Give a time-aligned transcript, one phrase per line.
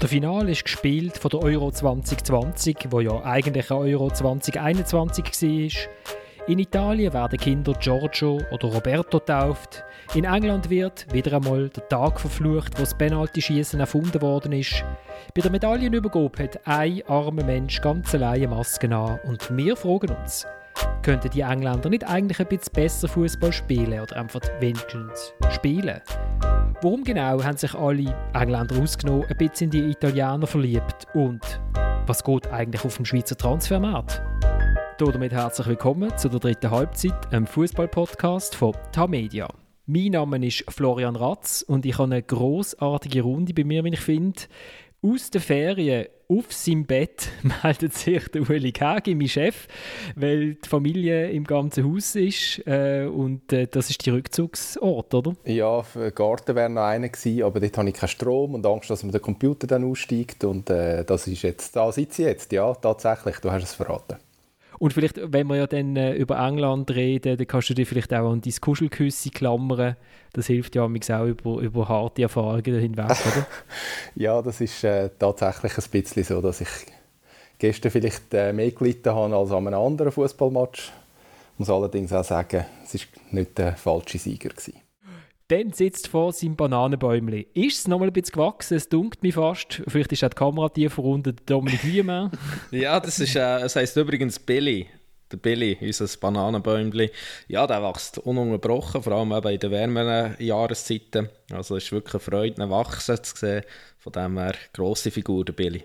[0.00, 6.48] Der Finale ist gespielt von der Euro 2020, wo ja eigentlich eine Euro 2021 war.
[6.48, 9.84] In Italien werden Kinder Giorgio oder Roberto tauft.
[10.14, 14.82] In England wird wieder einmal der Tag verflucht, wo das Penalty-Schießen erfunden worden ist.
[15.34, 19.20] Bei der Medaillenübergabe hat ein armer Mensch ganz alleine Masken an.
[19.26, 20.46] Und wir fragen uns,
[21.02, 26.00] könnten die Engländer nicht eigentlich ein bisschen besser Fußball spielen oder einfach wenigstens spielen?
[26.82, 31.06] Warum genau haben sich alle Engländer ausgenommen ein bisschen in die Italiener verliebt?
[31.12, 31.60] Und
[32.06, 34.22] was geht eigentlich auf dem Schweizer Transfermarkt?
[34.96, 39.46] Damit herzlich willkommen zu der dritten Halbzeit, einem Fußball-Podcast von Tamedia.
[39.84, 44.00] Mein Name ist Florian Ratz und ich habe eine großartige Runde bei mir, wie ich
[44.00, 44.40] finde.
[45.02, 47.30] Aus den Ferien auf seinem Bett
[47.62, 49.66] meldet sich der Ueli Kagi, mein Chef,
[50.14, 55.32] weil die Familie im ganzen Haus ist äh, und äh, das ist der Rückzugsort, oder?
[55.44, 58.90] Ja, der Garten wäre noch einer gewesen, aber dort habe ich keinen Strom und Angst,
[58.90, 62.52] dass mir der Computer dann aussteigt und äh, das ist jetzt, da sitze ich jetzt,
[62.52, 64.18] ja, tatsächlich, du hast es verraten.
[64.80, 68.14] Und vielleicht, wenn wir ja dann äh, über England reden, dann kannst du dir vielleicht
[68.14, 69.94] auch an dein Kuschelküsse klammern.
[70.32, 73.46] Das hilft ja auch über, über harte Erfahrungen hinweg, oder?
[74.14, 76.68] ja, das ist äh, tatsächlich ein bisschen so, dass ich
[77.58, 80.92] gestern vielleicht äh, mehr gelitten habe als an einem anderen Fußballmatch.
[81.52, 83.00] Ich muss allerdings auch sagen, es war
[83.32, 84.48] nicht der falsche Sieger.
[84.48, 84.80] Gewesen.
[85.50, 87.44] Dann sitzt vor seinem Bananenbäumchen.
[87.54, 88.76] Ist es noch mal ein bisschen gewachsen?
[88.76, 89.82] Es dunkelt mich fast.
[89.88, 92.30] Vielleicht ist auch die Kamera tiefer unter Dominik Wiemann.
[92.70, 94.86] ja, das, ist, äh, das heisst übrigens Billy.
[95.32, 97.08] Der Billy, unser Bananenbäumchen.
[97.48, 101.30] Ja, der wächst ununterbrochen, vor allem eben in den wärmeren Jahreszeiten.
[101.50, 103.64] Also es ist wirklich eine Freude, ihn wachsen zu sehen.
[103.98, 105.82] Von dem her, grosse Figur, der Billy.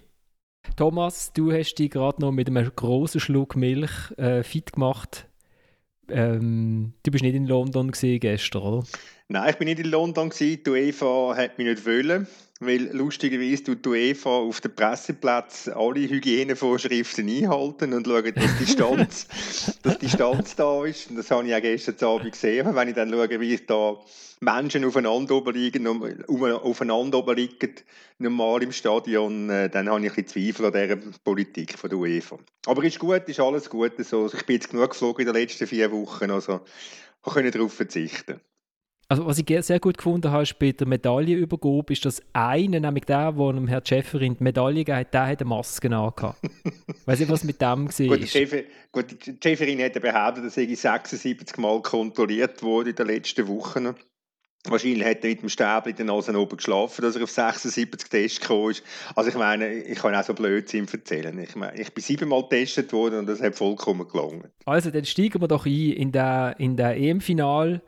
[0.76, 5.26] Thomas, du hast dich gerade noch mit einem grossen Schluck Milch äh, fit gemacht.
[6.08, 8.84] Ähm, du bist nicht in London gestern, oder?
[9.28, 10.32] Nein, ich bin nicht in London.
[10.40, 12.28] Die UEFA hat mich nicht wollen,
[12.60, 18.66] weil lustigerweise tut die UEFA auf dem Presseplatz alle Hygienevorschriften einhalten und schauen, dass die
[18.66, 19.28] Distanz,
[19.82, 21.10] dass die Distanz da ist.
[21.10, 22.76] Und das habe ich auch gestern Abend gesehen.
[22.76, 23.98] Wenn ich dann schaue, wie da
[24.42, 27.74] Menschen aufeinander liegen, aufeinander liegen,
[28.20, 31.98] normal im Stadion, äh, dann habe ich ein bisschen Zweifel an dieser Politik von der
[31.98, 32.38] UEFA.
[32.68, 33.94] Aber ist gut, ist alles gut.
[34.06, 34.28] So.
[34.32, 36.62] Ich bin jetzt genug geflogen in den letzten vier Wochen, also
[37.26, 38.40] ich kann darauf verzichten.
[39.08, 43.06] Also was ich sehr gut gefunden habe, ist bei der Medaillenübergabe, ist das eine, nämlich
[43.06, 46.40] der, der dem Herrn Schäferin die Medaille gegeben hat, der hat eine Maske angehabt.
[47.06, 48.18] Weiß nicht, was mit dem war.
[48.18, 53.06] Gut, Schäfer, gut, die Schäferin hat behauptet, dass er 76 Mal kontrolliert wurde in den
[53.06, 53.94] letzten Wochen.
[54.68, 58.10] Wahrscheinlich hat er mit dem Stäbchen in der Nase oben geschlafen, dass er auf 76
[58.10, 58.84] Tests gekommen ist.
[59.16, 61.38] Also ich meine, ich kann auch so Blödsinn erzählen.
[61.38, 64.50] Ich meine, ich bin siebenmal getestet worden und das hat vollkommen gelungen.
[64.66, 67.82] Also dann steigen wir doch ein in der, in der EM-Final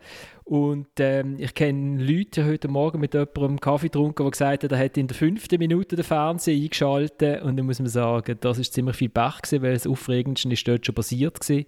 [0.47, 4.79] und ähm, ich kenne Leute heute Morgen mit jemandem Kaffee getrunken, der gesagt hat, er
[4.79, 7.41] hat in der fünften Minute den Fernseher eingeschaltet.
[7.41, 10.65] Und dann muss man sagen, das ist ziemlich viel Pech gewesen, weil das Aufregendste ist
[10.65, 11.65] dort schon passiert gewesen.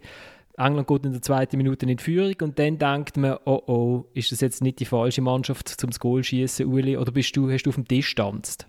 [0.55, 4.05] England geht in der zweiten Minute in die Führung und dann denkt man, oh oh,
[4.13, 7.63] ist das jetzt nicht die falsche Mannschaft zum Goal schießen, Uli, oder bist du, hast
[7.63, 8.65] du auf dem Tisch getanzt?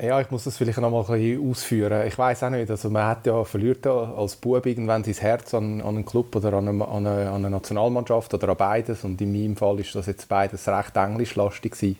[0.00, 2.06] Ja, ich muss das vielleicht noch mal ein bisschen ausführen.
[2.06, 5.52] Ich weiß auch nicht, also man hat ja verliert ja als Bub irgendwann sein Herz
[5.54, 9.02] an, an einen Club oder an eine, an, eine, an eine, Nationalmannschaft oder an beides
[9.02, 11.98] und in meinem Fall ist das jetzt beides recht englischlastig gewesen.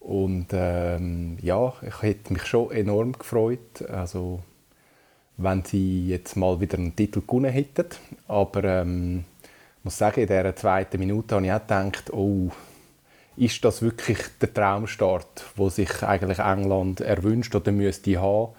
[0.00, 4.40] Und ähm, ja, ich hätte mich schon enorm gefreut, also
[5.36, 7.86] wenn sie jetzt mal wieder einen Titel gewonnen hätten.
[8.26, 9.24] Aber ähm,
[9.78, 12.50] ich muss sagen, in dieser zweiten Minute habe ich auch gedacht, oh,
[13.36, 18.52] ist das wirklich der Traumstart, wo sich eigentlich England erwünscht oder müsste haben.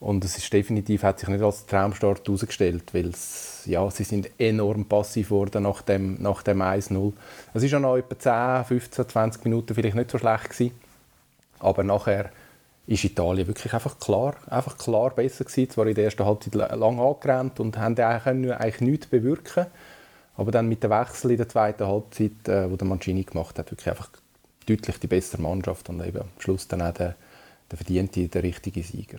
[0.00, 3.10] Und es ist definitiv hat sich nicht als Traumstart herausgestellt, weil
[3.64, 7.12] ja, sie sind enorm passiv geworden nach dem, nach dem 1-0.
[7.52, 10.72] Es war ja noch etwa 10, 15, 20 Minuten vielleicht nicht so schlecht gewesen.
[11.58, 12.30] Aber nachher
[12.86, 15.70] ist Italien wirklich einfach klar, einfach klar besser gewesen.
[15.70, 19.66] Zwar in der ersten Halbzeit lang angerannt und haben eigentlich, eigentlich nichts bewirken
[20.38, 23.70] aber dann mit dem Wechsel in der zweiten Halbzeit, äh, wo der Mancini gemacht hat,
[23.72, 24.08] wirklich einfach
[24.66, 27.16] deutlich die bessere Mannschaft und eben am Schluss dann auch der,
[27.70, 29.18] der verdiente, der richtige Sieger.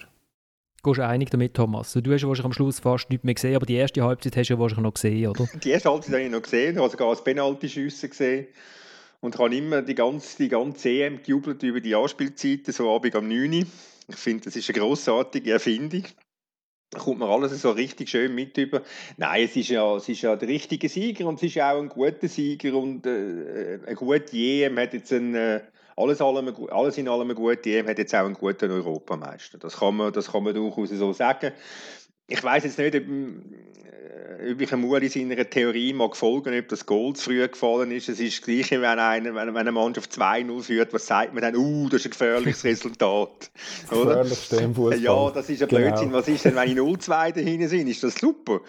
[0.81, 1.91] Gehst du einig damit, Thomas?
[1.91, 4.53] Du hast wahrscheinlich am Schluss fast nichts mehr gesehen, aber die erste Halbzeit hast du
[4.53, 5.45] ja wahrscheinlich noch gesehen, oder?
[5.61, 8.47] Die erste Halbzeit habe ich noch gesehen, also sogar das Penalty-Schüsse gesehen
[9.19, 13.27] und habe immer die ganze, die ganze EM gejubelt über die Anspielzeiten, so Abend am
[13.27, 13.69] 9
[14.07, 16.05] Ich finde, das ist eine grossartige Erfindung.
[16.97, 18.81] Kommt man alles so richtig schön mit über.
[19.17, 21.89] Nein, es ist ja, es ist ja der richtige Sieger und es ist auch ein
[21.89, 25.61] guter Sieger und äh, ein guter EM hat jetzt ein, äh,
[25.95, 29.59] alles, allem, alles in allem ein guter EM hat jetzt auch einen guten Europameister.
[29.59, 31.51] Das kann man, das kann man durchaus so sagen.
[32.29, 36.85] Ich weiß jetzt nicht, ob, äh, ob ich Muli seiner Theorie mag folgen, ob das
[36.85, 38.09] Goal zu früh gefallen ist.
[38.09, 41.55] Es ist das Gleiche, wenn, eine, wenn eine Mannschaft 2-0 führt, was sagt man dann,
[41.55, 43.51] uh, das ist ein gefährliches Resultat.
[43.91, 44.25] Oder?
[44.95, 45.81] Ja, das ist ein genau.
[45.81, 46.13] Blödsinn.
[46.13, 47.87] Was ist denn, wenn ich 0-2 dahinter sind?
[47.87, 48.61] Ist das super?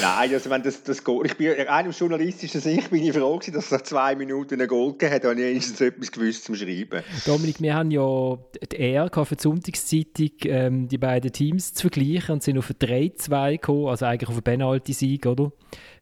[0.00, 3.38] Nein, also wenn das, das Goal, ich bin, rein aus journalistischer Sicht bin ich froh
[3.38, 6.44] gewesen, dass es nach zwei Minuten ein Goal gegeben hat, habe ich wenigstens etwas gewusst
[6.44, 7.02] zum Schreiben.
[7.24, 8.38] Dominik, wir haben ja
[8.70, 12.78] die Ehre für die Sonntagszeitung, ähm, die beiden Teams zu vergleichen und sind auf eine
[13.14, 15.26] 3-2 gekommen, also eigentlich auf einen Penalty-Sieg?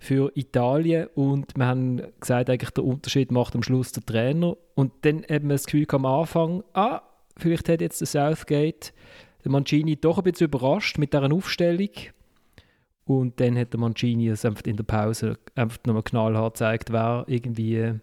[0.01, 1.09] Für Italien.
[1.15, 4.57] Und wir haben gesagt, eigentlich der Unterschied macht am Schluss der Trainer.
[4.75, 7.03] Und dann haben wir das Gefühl am Anfang, ah,
[7.37, 8.93] vielleicht hat jetzt der Southgate
[9.45, 11.91] der Mancini doch ein bisschen überrascht mit dieser Aufstellung.
[13.05, 17.25] Und dann hat der Mancini es einfach in der Pause einfach nochmal knallhart gezeigt, wer
[17.29, 18.01] irgendwie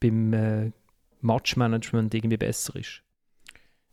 [0.00, 0.72] beim äh,
[1.20, 3.02] Matchmanagement irgendwie besser ist.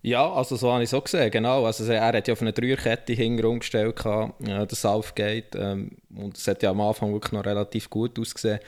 [0.05, 1.65] Ja, also so habe ich es auch gesehen, genau.
[1.65, 5.55] Also er hat ja auf eine Dreierkette hinten umgestellt, äh, der Southgate.
[5.55, 8.59] Ähm, und es hat ja am Anfang wirklich noch relativ gut ausgesehen.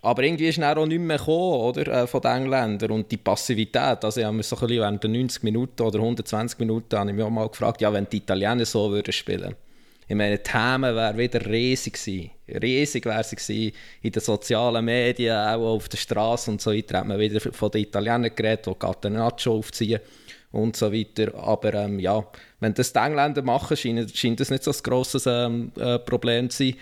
[0.00, 2.92] Aber irgendwie ist er auch nicht mehr gekommen, oder, äh, von den Engländern.
[2.92, 6.58] Und die Passivität, also ich habe mich so ein während der 90 Minuten oder 120
[6.58, 9.54] Minuten habe ich mich auch mal gefragt, ja, wenn die Italiener so würden spielen
[10.08, 12.30] ich meine, die Themen wären wieder riesig gewesen.
[12.60, 13.72] Riesig wäre sie gewesen.
[14.02, 17.70] In den sozialen Medien, auch auf der Straße und so weiter, hat man wieder von
[17.70, 20.00] den Italienern geredet, die Catenaccio aufziehen
[20.52, 21.34] und so weiter.
[21.34, 22.24] Aber ähm, ja,
[22.60, 26.50] wenn das die Engländer machen, scheint, scheint das nicht so ein grosses ähm, äh, Problem
[26.50, 26.76] zu sein.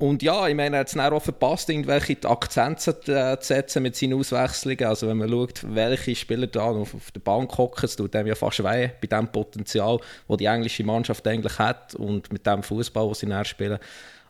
[0.00, 3.96] Und ja, ich meine, er hat es auch verpasst, irgendwelche Akzente äh, zu setzen mit
[3.96, 4.84] seinen Auswechslungen.
[4.84, 8.28] Also wenn man schaut, welche Spieler da auf, auf der Bank hocken, es tut dem
[8.28, 9.98] ja fast weh bei dem Potenzial,
[10.28, 13.80] das die englische Mannschaft eigentlich hat und mit dem Fußball, den sie näher spielen.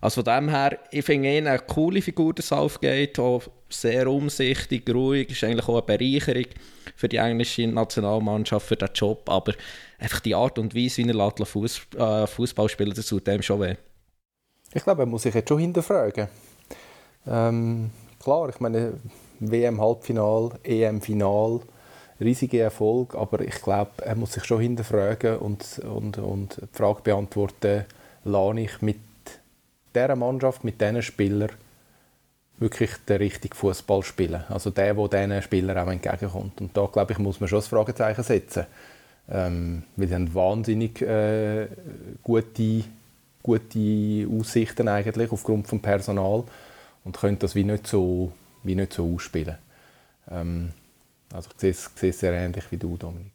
[0.01, 4.89] Also von dem her, ich finde ihn eine coole Figur, der Southgate, auch sehr umsichtig,
[4.89, 6.47] ruhig, ist eigentlich auch eine Bereicherung
[6.95, 9.55] für die englische Nationalmannschaft, für den Job, aber
[9.99, 13.61] einfach die Art und Weise, wie er Fuß, äh, Fußball spielt, das tut dem schon
[13.61, 13.75] weh.
[14.73, 16.29] Ich glaube, er muss sich jetzt schon hinterfragen.
[17.27, 17.91] Ähm,
[18.23, 18.95] klar, ich meine,
[19.41, 21.61] WM-Halbfinal, EM-Final,
[22.21, 27.03] riesiger Erfolg, aber ich glaube, er muss sich schon hinterfragen und, und, und die Frage
[27.03, 27.85] beantworten,
[28.25, 28.99] lerne ich mit
[30.03, 31.51] dieser Mannschaft, mit diesen Spielern
[32.59, 34.45] wirklich den richtigen Fußball spielen.
[34.49, 36.61] Also der, der diesen Spielern auch entgegenkommt.
[36.61, 38.67] Und da, glaube ich, muss man schon das Fragezeichen setzen.
[39.31, 41.69] Ähm, weil sie haben wahnsinnig äh,
[42.23, 42.85] gute,
[43.43, 46.45] gute Aussichten eigentlich aufgrund des Personal
[47.05, 49.59] und können das wie nicht so, wie nicht so ausspielen.
[50.31, 50.73] Ähm,
[51.33, 53.33] also ich sehe, es, sehe es sehr ähnlich wie du, Dominik.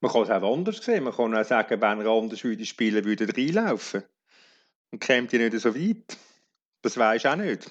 [0.00, 1.04] Man kann es auch anders sehen.
[1.04, 4.02] Man kann auch sagen, wenn er anders würde spielen würde, er reinlaufen.
[4.90, 6.16] Und käme die nicht so weit.
[6.82, 7.70] Das weiß auch nicht.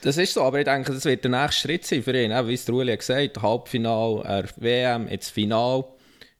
[0.00, 2.30] Das ist so, aber ich denke, das wird der nächste Schritt sein für ihn.
[2.46, 5.84] Wie es Uli gesagt hat, Halbfinal, er WM, jetzt Final.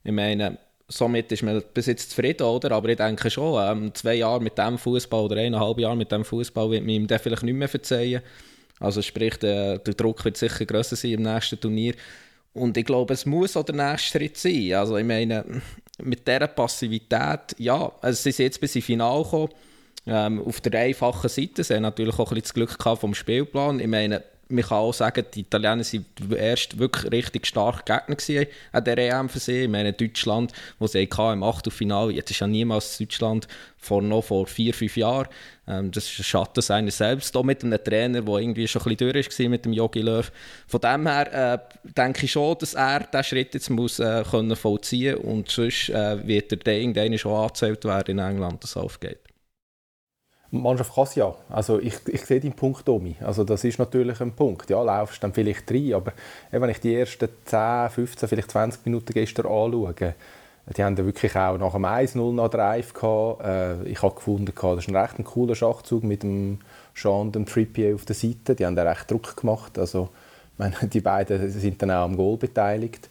[0.03, 0.59] Ich meine,
[0.89, 2.73] somit ist man bis jetzt zufrieden, oder?
[2.73, 6.25] Aber ich denke schon, ähm, zwei Jahre mit dem Fußball oder eineinhalb Jahre mit dem
[6.25, 8.23] Fußball wird man ihm den vielleicht nicht mehr verzeihen.
[8.79, 11.95] Also sprich, der, der Druck wird sicher grösser sein im nächsten Turnier.
[12.53, 14.75] Und ich glaube, es muss auch der nächste Schritt sein.
[14.75, 15.63] Also ich meine,
[16.03, 19.49] mit dieser Passivität, ja, also sie sind jetzt bis ins Finale gekommen
[20.07, 21.65] ähm, auf der einfachen Seite.
[21.65, 23.81] Sie haben natürlich auch ein bisschen das Glück gehabt vom Spielplan.
[23.81, 28.85] Ich meine, man kann auch sagen, die Italiener waren erst wirklich richtig starke Gegner an
[28.85, 29.65] der EM für sie.
[29.65, 34.47] Ich meine, Deutschland, wo sie im Achtelfinale, jetzt ist ja niemals Deutschland vor noch vor
[34.47, 35.29] vier, fünf Jahren.
[35.67, 38.97] Ähm, das ist ein Schatten seiner selbst, auch mit einem Trainer, der irgendwie schon ein
[38.97, 40.31] bisschen durch war mit dem Jogi Löw.
[40.67, 41.59] Von dem her äh,
[41.97, 46.27] denke ich schon, dass er diesen Schritt jetzt muss, äh, können vollziehen und sonst äh,
[46.27, 49.26] wird er irgendwann schon angezählt werden in England, dass es aufgeht.
[50.63, 51.35] Mannschaft kann es ja.
[51.49, 53.17] Also ich, ich sehe den Punkt, Domi.
[53.21, 54.69] Also das ist natürlich ein Punkt.
[54.71, 56.13] Ja, laufst dann vielleicht rein, aber
[56.51, 60.15] wenn ich die ersten 10, 15, vielleicht 20 Minuten gestern anschaue,
[60.77, 63.45] die haben wirklich auch nach dem 1-0 noch Drive gehabt.
[63.45, 66.59] Äh, ich habe gefunden, das ist ein recht cooler Schachzug mit dem
[66.95, 68.57] Sean dem Trippier auf der Seite.
[68.57, 69.79] Die haben da recht Druck gemacht.
[69.79, 70.09] Also,
[70.59, 73.09] meine, die beiden sind dann auch am Goal beteiligt.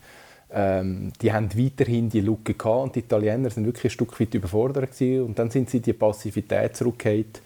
[0.58, 4.34] Ähm, die haben weiterhin die Lücke gehabt und die Italiener sind wirklich ein Stück weit
[4.34, 5.24] überfordert gewesen.
[5.26, 7.42] und dann sind sie die Passivität zurückgekehrt,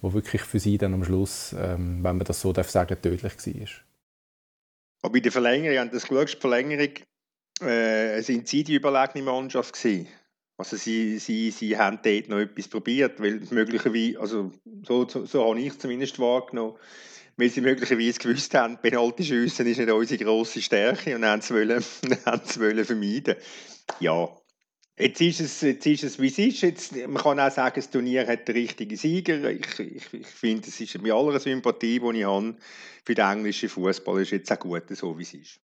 [0.00, 3.34] wo wirklich für sie dann am Schluss, ähm, wenn man das so darf sagen, tödlich
[3.36, 3.68] war.
[5.02, 6.94] Aber bei der Verlängerung, haben das geschaut, die Verlängerung,
[7.60, 10.08] äh, sind sie die überlegene Mannschaft gewesen.
[10.56, 14.52] Also sie, sie, sie haben dort noch etwas probiert, weil möglicherweise, also
[14.86, 16.76] so, so, so habe ich zumindest wahrgenommen,
[17.36, 21.84] weil sie möglicherweise gewusst haben, Penalty-Schüssen ist nicht unsere grosse Stärke und haben es, wollen,
[22.26, 23.36] haben es wollen vermeiden.
[24.00, 24.28] Ja,
[24.96, 26.60] Jetzt ist, es, jetzt ist es, wie es ist.
[26.60, 29.50] Jetzt, man kann auch sagen, das Turnier hat den richtigen Sieger.
[29.50, 32.56] Ich, ich, ich finde, es ist mit aller Sympathie, die ich habe
[33.04, 35.63] für den englischen Fußball, ist jetzt auch gut, so wie es ist.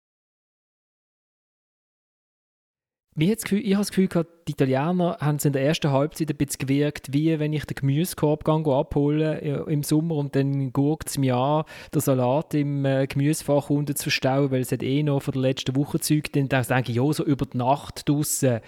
[3.22, 6.68] Ich habe das Gefühl gehabt, die Italiener haben es in der ersten Halbzeit ein bisschen
[6.68, 11.36] gewirkt, wie wenn ich den Gemüsekorb abhole äh, im Sommer und dann guckt es mir
[11.36, 15.34] an, der Salat im äh, Gemüsefach unten zu verstauen, weil es hat eh noch von
[15.34, 18.60] der letzten Woche Zeug, dann denke ich, ja, so über die Nacht draussen,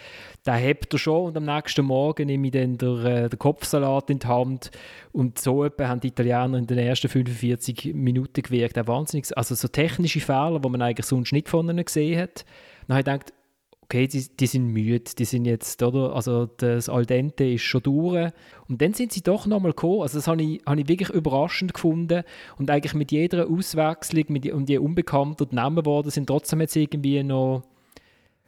[0.44, 4.10] da hebt er schon und am nächsten Morgen nehme ich dann den, äh, den Kopfsalat
[4.10, 4.72] in die Hand.
[5.12, 9.56] Und so etwa haben die Italiener in den ersten 45 Minuten gewirkt, auch wahnsinnig, also
[9.56, 12.46] so technische Fehler, die man eigentlich sonst nicht von ihnen gesehen hat.
[12.88, 13.34] Dann habe ich gedacht,
[13.92, 16.16] okay, die, die sind müde, die sind jetzt, oder?
[16.16, 18.32] Also das Al dente ist schon durch.
[18.70, 20.04] Und dann sind sie doch nochmal gekommen.
[20.04, 22.24] Also das habe ich, habe ich wirklich überraschend gefunden.
[22.58, 27.64] Und eigentlich mit jeder Auswechslung mit, unbekannter die Namen worden sind, trotzdem jetzt irgendwie noch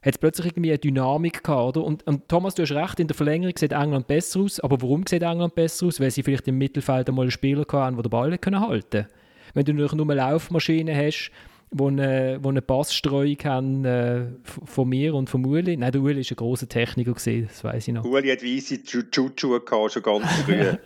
[0.02, 1.86] hat es plötzlich irgendwie eine Dynamik gehabt, oder?
[1.86, 4.60] Und, und, Thomas, du hast recht, in der Verlängerung sieht England besser aus.
[4.60, 6.00] Aber warum sieht England besser aus?
[6.02, 9.08] Weil sie vielleicht im Mittelfeld einmal einen Spieler hatten, der den Ball halten können.
[9.54, 11.32] Wenn du nur eine Laufmaschine hast,
[11.74, 15.76] wo eine, wo eine Passstreuung haben äh, von mir und von Uli.
[15.76, 18.06] Nein, der Uli war ein grosser Techniker, gewesen, das weiß ich noch.
[18.06, 20.56] Uli hat weisse Chuchu gehabt, schon ganz früh.
[20.56, 20.78] der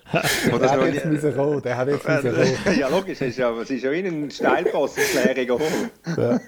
[0.72, 2.80] hat jetzt müssen kommen, der hat jetzt müssen kommen.
[2.80, 5.62] ja, logisch, es ist ja, es ist ja wie ein Steilpass-Erklärung
[6.18, 6.40] ja.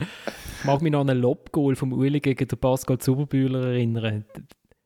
[0.00, 4.24] Ich mag mich noch an einen Lobgoal vom Uli gegen den Pascal Zuberbühler erinnern.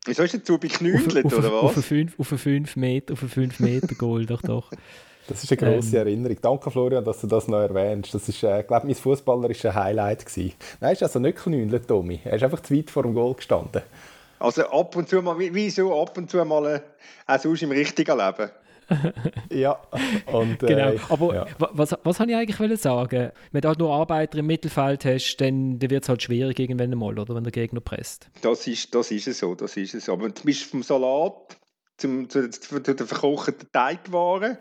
[0.05, 1.63] Wieso ist der Zubi geknündelt, oder was?
[1.63, 3.15] Auf einen 5 auf 5 Meter,
[3.59, 4.71] Meter Goal, doch, doch.
[5.29, 6.39] Das ist eine grosse ähm, Erinnerung.
[6.41, 8.15] Danke, Florian, dass du das noch erwähnst.
[8.15, 10.55] Das ist, äh, glaube mein fußballerisches Highlight gewesen.
[10.81, 12.21] Nein, ist also nicht knündelt, Tommy.
[12.25, 13.83] Er ist einfach zu weit vor dem Goal gestanden.
[14.39, 16.81] Also ab und zu mal, wie so ab und zu mal äh,
[17.27, 18.51] auch sonst im richtigen Leben.
[19.51, 19.79] ja,
[20.33, 20.93] und, äh, genau.
[21.11, 21.47] Aber ja.
[21.59, 23.33] was, was habe ich eigentlich sagen?
[23.53, 26.97] Wenn du halt nur Arbeiter im Mittelfeld hast, dann, dann wird es halt schwierig irgendwann
[26.99, 28.31] mal, oder wenn der Gegner presst.
[28.41, 30.15] Das ist, das ist es so, das ist es so.
[30.15, 31.59] Aber du bist vom Salat
[31.99, 34.57] zum, zu, zu, zu den verkochten Teigwaren.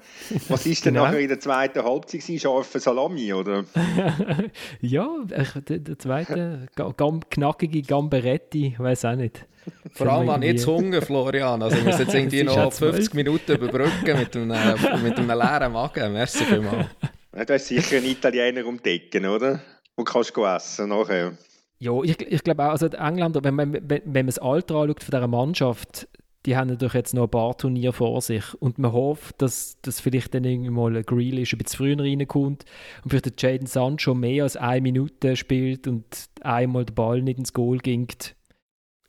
[0.50, 1.06] Was ist denn genau.
[1.06, 2.24] nachher in der zweiten Halbzeit?
[2.42, 3.64] Scharfe Salami, oder?
[4.82, 9.46] ja, der, der zweite, gam, knackige Gamberetti, weiß auch nicht.
[9.92, 11.62] Vor allem habe ich jetzt Hunger, Florian.
[11.62, 16.14] Also ich muss jetzt irgendwie noch 50 Minuten überbrücken mit einem, mit einem leeren Magen.
[16.14, 16.88] Merci vielmals.
[17.32, 19.62] du hast sicher einen Italiener um die Ecke, oder?
[19.96, 21.38] Wo kannst du essen nachher.
[21.80, 24.76] Ja, ich, ich glaube auch, also die Engländer, wenn man, wenn, wenn man das Alter
[24.76, 26.08] anschaut von dieser Mannschaft,
[26.48, 30.00] die haben natürlich jetzt noch ein paar Turniere vor sich und man hofft, dass, dass
[30.00, 32.64] vielleicht dann irgendwie mal ein Grealish ein bisschen früher reinkommt
[33.04, 36.06] und vielleicht der Jaden Sancho mehr als eine Minute spielt und
[36.42, 38.08] einmal der Ball nicht ins Goal ging.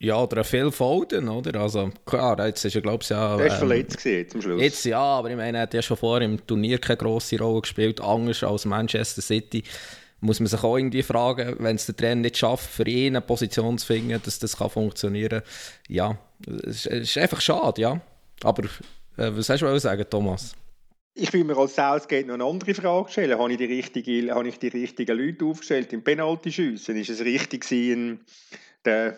[0.01, 1.61] Ja, oder viel Foden, oder?
[1.61, 3.37] Also klar, jetzt ist er glaube ich ja...
[3.37, 4.61] Der ist ähm, verletzt gewesen, zum Schluss.
[4.61, 7.61] Jetzt ja, aber ich meine, er hat ja schon vorher im Turnier keine grosse Rolle
[7.61, 9.63] gespielt, anders als Manchester City
[10.21, 13.21] muss man sich auch irgendwie fragen, wenn es der Trainer nicht schafft, für ihn eine
[13.21, 15.49] Position zu finden, dass das kann funktionieren kann.
[15.89, 16.19] Ja,
[16.67, 18.01] es ist einfach schade, ja.
[18.43, 18.65] Aber
[19.17, 20.55] äh, was hast du sagen, Thomas?
[21.15, 23.39] Ich will mir als Southgate noch eine andere Frage stellen.
[23.39, 26.97] Habe ich die, richtige, habe ich die richtigen Leute aufgestellt im Penalty-Schiessen?
[26.97, 28.25] Ist es richtig gewesen,
[28.87, 29.15] den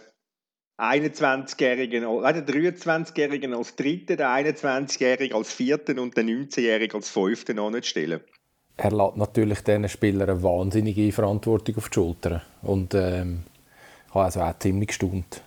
[0.78, 7.58] 21-Jährigen, äh, den 23-Jährigen als Dritten, den 21-Jährigen als Vierten und den 19-Jährigen als Fünften
[7.58, 8.22] anzustellen?
[8.82, 12.40] Er lädt natürlich diesen Spielern eine wahnsinnige Verantwortung auf die Schultern.
[12.62, 13.42] Und ähm,
[14.08, 15.42] ich habe also auch ziemlich gestaunt,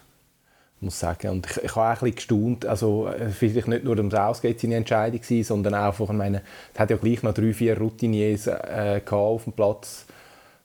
[0.81, 1.29] muss sagen.
[1.29, 4.19] Und ich, ich habe auch ein bisschen gestaunt, also äh, vielleicht nicht nur um das
[4.19, 7.75] Ausgeht seine Entscheidung gewesen, sondern auch, ich meine, es hat ja gleich noch drei, vier
[7.75, 10.05] Routiniers äh, auf dem Platz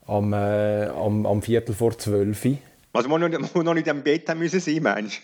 [0.06, 2.46] am, äh, am, am Viertel vor zwölf.
[2.92, 5.22] Also man noch, noch nicht am Bett haben müssen sein, meinst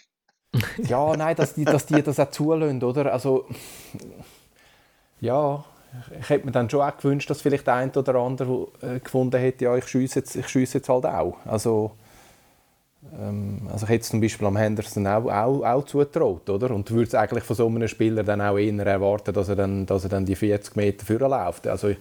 [0.89, 3.13] Ja, nein, dass die, dass die das auch zulassen, oder?
[3.13, 3.47] Also,
[5.21, 5.65] ja,
[6.21, 9.39] ich hätte mir dann schon auch gewünscht, dass vielleicht der eine oder andere äh, gefunden
[9.39, 11.37] hätte, ja, ich schiesse jetzt, ich jetzt halt auch.
[11.45, 11.93] Also,
[13.19, 16.71] ähm, also ich hätte es zum Beispiel am Henderson auch, auch, auch zutraut, oder?
[16.71, 19.87] Und würde es eigentlich von so einem Spieler dann auch eher erwarten, dass er dann,
[19.87, 21.67] dass er dann die 40 Meter vorher läuft.
[21.67, 21.99] Also ich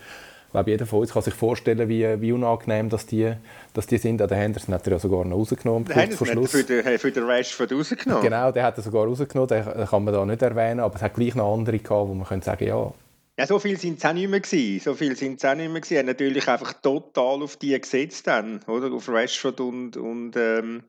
[0.51, 3.33] glaube, jeder von uns kann sich vorstellen, wie, wie unangenehm dass die,
[3.73, 4.19] dass die sind.
[4.19, 5.85] Der Henderson hat er ja sogar noch rausgenommen.
[5.85, 8.23] Der Henderson hat für den, für den Rashford rausgenommen?
[8.23, 11.15] Genau, der hat er sogar rausgenommen, den kann man da nicht erwähnen, aber es hat
[11.15, 12.93] gleich noch andere gehabt, wo man könnte sagen, ja,
[13.38, 14.84] ja, so viel sind es auch nicht mehr gewesen.
[14.84, 16.06] So viel sind es auch nicht mehr gewesen.
[16.06, 18.92] Natürlich einfach total auf die gesetzt dann, oder?
[18.92, 20.84] Auf Rashford und, und ähm,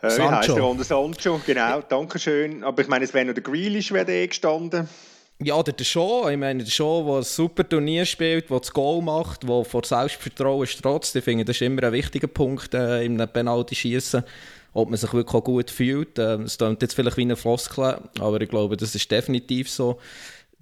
[0.00, 0.30] äh, Sancho.
[0.30, 0.64] Wie heißt der?
[0.64, 1.80] Und Sancho, genau.
[1.82, 2.62] Dankeschön.
[2.62, 4.88] Aber ich meine, es wäre noch der Grealish wäre eh gestanden.
[5.42, 9.02] Ja, der Shaw, ich meine, der Shaw, der ein super Turnier spielt, der das Goal
[9.02, 13.18] macht, der vor Selbstvertrauen strotzt, ich finde, das ist immer ein wichtiger Punkt äh, im
[13.18, 14.24] Penalty-Schießen,
[14.72, 16.18] ob man sich wirklich gut fühlt.
[16.18, 19.98] Äh, es klingt jetzt vielleicht wie eine Floskel, aber ich glaube, das ist definitiv so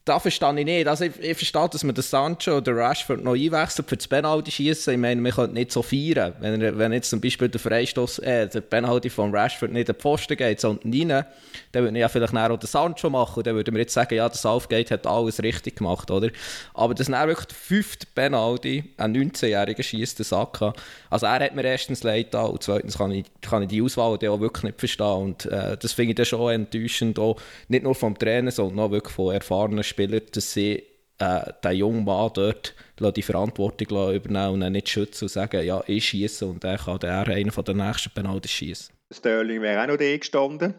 [0.04, 0.86] da verstehe ich nicht.
[0.86, 4.50] Also ich, ich verstehe, dass man den Sancho oder Rashford noch einwechselt für das Penalty
[4.50, 4.92] schießen.
[4.92, 6.34] Ich meine, man könnte nicht so feiern.
[6.40, 9.94] Wenn, er, wenn jetzt zum Beispiel der Freistoß, äh, der Penalty von Rashford nicht in
[9.94, 11.24] den Pfosten geht, sondern rein,
[11.72, 13.44] dann würde ja vielleicht auch den Sancho machen.
[13.44, 16.28] Dann würde man jetzt sagen, ja, der Southgate hat alles richtig gemacht, oder?
[16.74, 20.74] Aber das ist wirklich der fünfte Penalty, ein 19-Jähriger schießt den Saka.
[21.08, 24.14] Also er hat mir erstens leid da und zweitens kann ich, kann ich die Auswahl
[24.14, 25.06] auch wirklich nicht verstehen.
[25.06, 27.36] Und äh, das finde ich dann schon enttäuschend, auch
[27.68, 30.82] nicht nur vom Trainer, sondern auch wirklich von erfahrenen Spieler, dass sie
[31.18, 32.74] äh, den jungen Mann dort
[33.16, 36.98] die Verantwortung übernehmen und ihn nicht schützen und sagen, ja, ich schieße und er kann
[36.98, 38.94] dann einer von den nächsten Penalty schießen.
[39.12, 40.74] Sterling wäre auch noch da gestanden.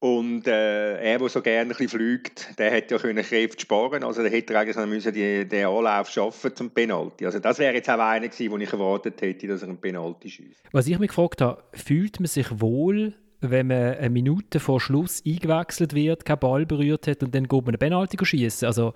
[0.00, 4.04] Und äh, er, der so gerne ein bisschen fliegt, der hätte ja können Kräfte sparen
[4.04, 7.26] Also der hätte eigentlich müssen die, den Anlauf schaffen zum Penalty.
[7.26, 10.30] Also das wäre jetzt auch einer gewesen, wo ich erwartet hätte, dass er einen Penalty
[10.30, 10.62] schießt.
[10.70, 15.22] Was ich mich gefragt habe, fühlt man sich wohl wenn man eine Minute vor Schluss
[15.24, 18.66] eingewechselt wird, keinen Ball berührt hat und dann geht man eine Penalty schießen.
[18.66, 18.94] Also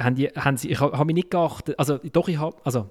[0.00, 2.88] haben die, haben sie, ich habe mich nicht geachtet, also doch, ich habe, also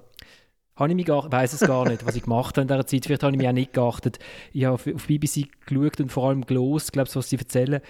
[0.78, 3.04] habe ich mich weiß es gar nicht, was ich gemacht habe in dieser Zeit.
[3.04, 4.18] Vielleicht habe ich mich auch nicht geachtet.
[4.52, 7.80] Ich habe auf, auf BBC geschaut und vor allem gelost, glaube was sie erzählen.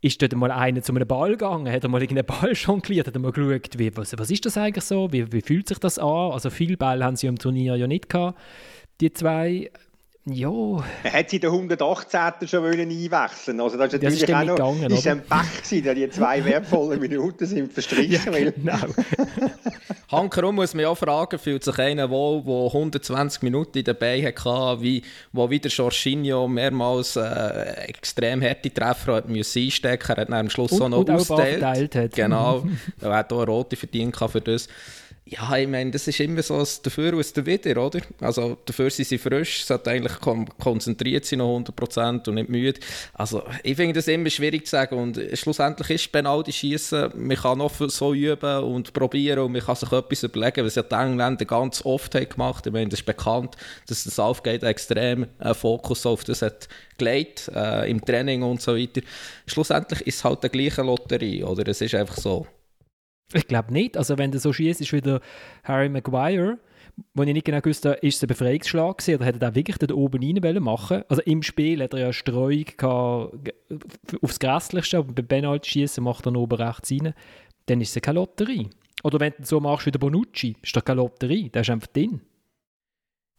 [0.00, 1.70] Ist dort mal einer zu einem Ball gegangen?
[1.70, 3.06] Hat er mal irgendeinen Ball jongliert?
[3.06, 5.12] Hat er mal geschaut, wie, was, was ist das eigentlich so?
[5.12, 6.32] Wie, wie fühlt sich das an?
[6.32, 8.38] Also viele Bälle haben sie im Turnier ja nicht gehabt,
[9.00, 9.70] die zwei.
[10.24, 10.84] Ja.
[11.02, 12.46] Er hat sie in der 118.
[12.46, 15.84] schon einwechseln Also das ist natürlich das ist auch noch gegangen, ist ein Pech gewesen,
[15.84, 18.32] dass die zwei wertvollen Minuten sind verstrichen.
[18.32, 18.76] ja, genau.
[20.12, 25.02] Hankerum muss man ja fragen, fühlt sich einer wohl, der 120 Minuten dabei hatte, wie,
[25.32, 30.12] wo wieder Jorginho mehrmals äh, extrem harte Treffer hat müssen einstecken musste.
[30.12, 32.14] Er hat am Schluss und, so noch ausgeteilt.
[32.14, 32.62] Genau,
[33.00, 34.68] er hat auch eine rote verdient für das.
[35.24, 38.00] Ja, ich meine, das ist immer so das Dafür und das Wider, oder?
[38.20, 42.80] Also dafür sind sie frisch, sollte eigentlich konzentriert sein, noch 100% und nicht müde.
[43.14, 47.58] Also ich finde das immer schwierig zu sagen und schlussendlich ist Penalty schießen, man kann
[47.58, 51.44] noch so üben und probieren und man kann sich etwas überlegen, was ja die Engländer
[51.44, 52.66] ganz oft haben gemacht.
[52.66, 57.48] Ich meine, das ist bekannt, dass das Aufgeht extrem äh, Fokus auf das hat gelegt,
[57.54, 59.02] äh, im Training und so weiter.
[59.46, 61.68] Schlussendlich ist es halt die gleiche Lotterie, oder?
[61.68, 62.44] Es ist einfach so.
[63.32, 63.96] Ich glaube nicht.
[63.96, 65.20] Also wenn du so schießt, ist wieder
[65.64, 66.58] Harry Maguire,
[67.14, 69.92] wo ich nicht genau wusste, ist es ein Befreiungsschlag gewesen, oder hätte er wirklich dort
[69.92, 72.66] oben rein machen Also im Spiel hat er ja Streuung
[74.20, 77.14] aufs Grässlichste, aber beim Penalty schießen macht er oben rechts rein.
[77.66, 78.68] Dann ist es keine Lotterie.
[79.02, 81.88] Oder wenn du so machst wie der Bonucci, ist das keine Lotterie, der ist einfach
[81.88, 82.20] drin.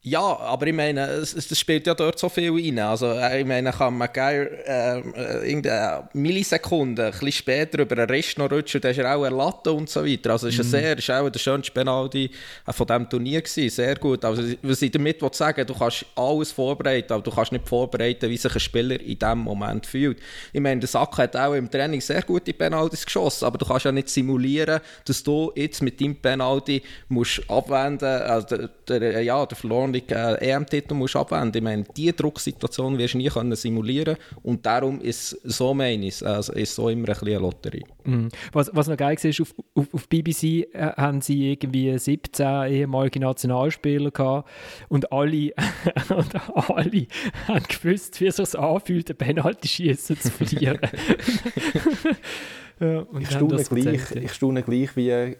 [0.06, 2.78] Ja, aber ich meine, es, es, spielt ja dort so viel rein.
[2.80, 7.96] Also, äh, ich meine, kann man geil ähm, äh, irgendeine Millisekunde, ein bisschen später über
[7.96, 10.32] den Rest noch rutschen, dann ist er auch erlatten und so weiter.
[10.32, 10.72] Also, es ist, mm.
[10.72, 12.30] sehr, ist auch der schönste Penalty
[12.68, 13.70] äh, von diesem Turnier gewesen.
[13.70, 14.26] Sehr gut.
[14.26, 18.36] Also, was ich damit sagen du kannst alles vorbereiten, aber du kannst nicht vorbereiten, wie
[18.36, 20.18] sich ein Spieler in diesem Moment fühlt.
[20.52, 23.86] Ich meine, der Sack hat auch im Training sehr gute Penaltys geschossen, aber du kannst
[23.86, 29.46] ja nicht simulieren, dass du jetzt mit deinem Penalty musst abwenden, also der, der, ja,
[29.46, 31.58] der verloren Augenblick äh, EM-Titel musst abwenden.
[31.58, 36.26] Ich meine, diese Drucksituation wirst du nie können simulieren und darum ist so meine ich,
[36.26, 37.84] also ist so immer ein bisschen eine Lotterie.
[38.04, 38.30] Mhm.
[38.52, 43.20] Was, was noch geil ist, auf, auf, auf BBC äh, haben sie irgendwie 17 ehemalige
[43.20, 44.50] Nationalspieler gehabt
[44.90, 45.54] und alle,
[46.10, 47.08] und alle
[47.48, 50.80] haben gewusst, wie es sich anfühlt, ein Penalty-Schießen zu verlieren.
[52.80, 55.36] ja, ich, staune gleich, ich staune gleich wie äh,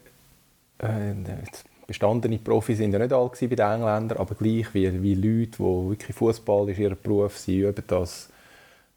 [1.88, 5.90] bestandene Profis sind ja nicht alle bei den Engländern, aber gleich wie, wie Leute, die
[5.90, 8.30] wirklich Fußball ist ihr Beruf, sie üben das.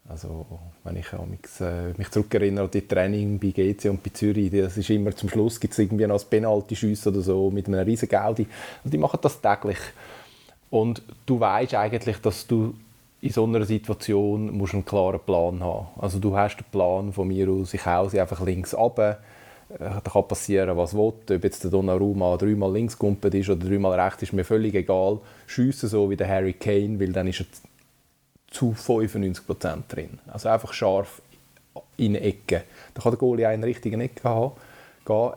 [0.09, 0.45] Also,
[0.85, 4.77] wenn ich mich, äh, mich zurückerinnere an die Training bei GC und bei Zürich, das
[4.77, 8.07] ist immer zum Schluss gibt es irgendwie noch ein penalty oder so mit einem riesen
[8.07, 8.47] Geldi.
[8.85, 9.79] Und die machen das täglich.
[10.69, 12.73] Und du weißt eigentlich, dass du
[13.19, 15.87] in so einer Situation musst einen klaren Plan haben.
[15.97, 19.19] Also du hast einen Plan von mir aus, ich hau sie einfach links runter
[19.69, 21.13] kann passieren, was will.
[21.29, 25.19] Ob jetzt der Donnarumma dreimal links gumpet ist oder dreimal rechts, ist mir völlig egal.
[25.45, 27.45] Schiessen so wie der Harry Kane, weil dann ist er
[28.49, 30.19] zu 95% drin.
[30.27, 31.21] Also einfach scharf
[31.97, 32.63] in Ecke.
[32.93, 34.53] Da kann der Goalie einen richtigen Ecke haben.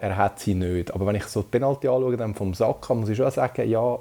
[0.01, 0.93] Er hat sie nicht.
[0.93, 3.99] Aber wenn ich so die Penalty anschaue, dann vom Sack, muss ich schon sagen, ja,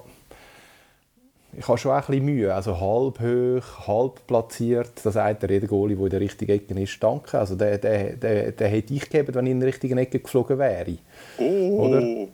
[1.57, 2.53] ich habe schon ein bisschen Mühe.
[2.53, 4.91] Also halb hoch, halb platziert.
[5.03, 7.39] Das sagt der Goalie, der in der richtigen Ecke ist, danke.
[7.39, 10.59] Also der, der, der, der hätte ich gegeben, wenn ich in der richtigen Ecke geflogen
[10.59, 10.97] wäre.
[11.37, 11.87] Oh.
[11.87, 12.27] Oder?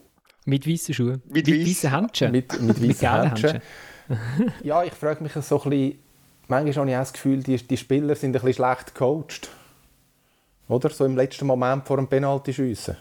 [0.45, 1.21] Mit weißen Schuhen?
[1.27, 2.31] Mit, mit weißen Händchen?
[2.31, 3.61] Mit, mit weißen Händchen.
[4.63, 5.99] ja, ich frage mich so ein bisschen,
[6.47, 9.49] manchmal habe ich auch das Gefühl, die, die Spieler sind ein bisschen schlecht gecoacht.
[10.67, 10.89] Oder?
[10.89, 12.97] So im letzten Moment vor dem Penalty schiessen.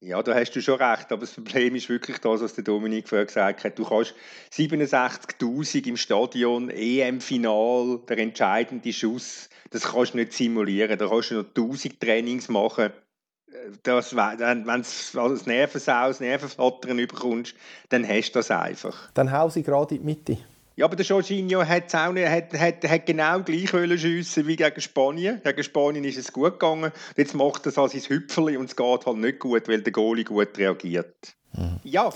[0.00, 3.08] Ja, da hast du schon recht, aber das Problem ist wirklich das, was der Dominik
[3.08, 3.78] vorher gesagt hat.
[3.78, 4.14] Du kannst
[4.52, 10.98] 67'000 im Stadion, EM-Final, der entscheidende Schuss, das kannst du nicht simulieren.
[10.98, 12.92] Da kannst du noch 1000 Trainings machen.
[13.82, 17.54] das, wenn du das Nervensaus, Nervenflattern überkommst,
[17.88, 19.10] dann hast du das einfach.
[19.14, 20.38] Dann hau sie gerade in die Mitte.
[20.76, 24.80] Ja, aber der Jorginho hat, auch nicht, hat, hat, hat genau gleich schiessen wie gegen
[24.82, 25.40] Spanien.
[25.42, 26.92] Gegen Spanien ist es gut gegangen.
[27.16, 30.24] Jetzt macht er so sein Hüpferli und es geht halt nicht gut, weil der Goalie
[30.24, 31.34] gut reagiert.
[31.52, 31.80] Mhm.
[31.82, 32.12] Ja.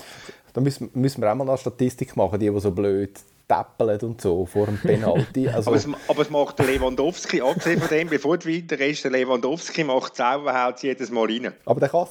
[0.53, 4.21] Da müssen, müssen wir auch mal eine Statistik machen, die, die so blöd täppeln und
[4.21, 5.47] so vor dem Penalty.
[5.53, 9.03] Also aber, es, aber es macht der Lewandowski, abgesehen von dem, bevor du weiter ist,
[9.03, 11.53] der Lewandowski macht es auch, haut jedes Mal rein.
[11.65, 12.07] Aber der kann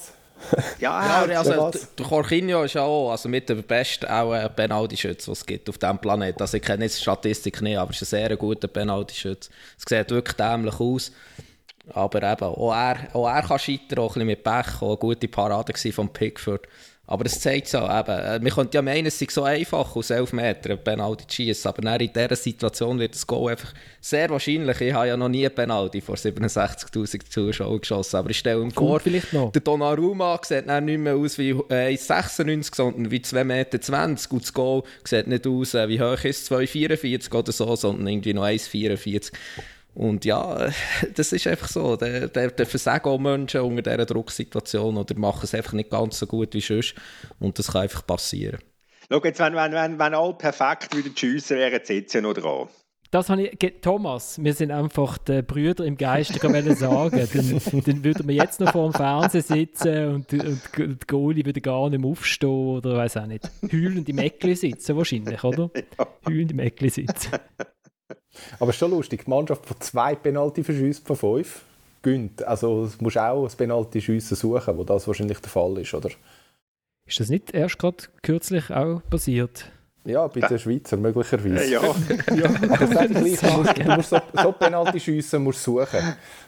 [0.78, 5.30] ja, ja also, der Jorginho ist ja auch also mit dem besten auch ein Penalty-Schütze,
[5.30, 6.40] was es gibt auf diesem Planeten.
[6.40, 9.50] Also ich kenne jetzt die Statistik nicht, aber es ist ein sehr guter Penalty-Schütze.
[9.76, 11.12] Es sieht wirklich dämlich aus.
[11.92, 14.96] Aber eben, auch er, auch er kann scheitern, auch ein bisschen mit Pech, auch eine
[14.96, 16.66] gute Parade von Pickford.
[17.10, 20.10] Aber es zeigt so, eben, äh, man könnte ja meinen, es sei so einfach aus
[20.10, 24.80] 11 Metern Penalty zu schießen, aber in dieser Situation wird das Goal einfach sehr wahrscheinlich,
[24.80, 28.70] ich habe ja noch nie ein Penalty vor 67'000 Zuschauern geschossen, aber ich stelle mir
[28.70, 34.32] vor, der Donnarumma sieht dann nicht mehr aus wie 1,96, äh, sondern wie 2,20 Meter
[34.32, 38.06] und das Goal sieht nicht aus, äh, wie hoch ist es, 2,44 oder so, sondern
[38.06, 39.32] irgendwie noch 1,44.
[39.94, 40.70] Und ja,
[41.14, 41.96] das ist einfach so.
[41.96, 46.18] Der, der, der versagen auch Menschen unter dieser Drucksituation oder machen es einfach nicht ganz
[46.18, 46.94] so gut wie sonst.
[47.38, 48.60] Und das kann einfach passieren.
[49.10, 52.34] Schau, jetzt, wenn, wenn, wenn, wenn alle perfekt wieder schiessen, wären sie jetzt ja noch
[52.34, 52.68] dran.
[53.10, 57.28] Das habe ich, Thomas, wir sind einfach die Brüder im Geiste, kann man sagen.
[57.34, 61.60] dann, dann würden wir jetzt noch vor dem Fernsehen sitzen und, und die Goalie würde
[61.60, 63.50] gar nicht mehr aufstehen oder weiß auch nicht.
[63.72, 65.70] Heulend im Eckli sitzen wahrscheinlich, oder?
[65.98, 66.06] Ja.
[66.24, 67.32] Heulend im Eckli sitzen.
[68.58, 71.62] Aber schon lustig, die Mannschaft von zwei Penalty verschießt von fünf
[72.02, 72.42] gönnt.
[72.44, 76.10] Also es muss auch ein Penalty schiessen suchen, wo das wahrscheinlich der Fall ist, oder?
[77.06, 79.70] Ist das nicht erst gerade kürzlich auch passiert?
[80.04, 81.70] Ja, bei den Schweizer möglicherweise.
[81.70, 81.82] Ja.
[82.34, 82.50] ja.
[82.70, 86.00] Aber sag gleich, du musst, du musst so, so Penalty schiessen musst suchen,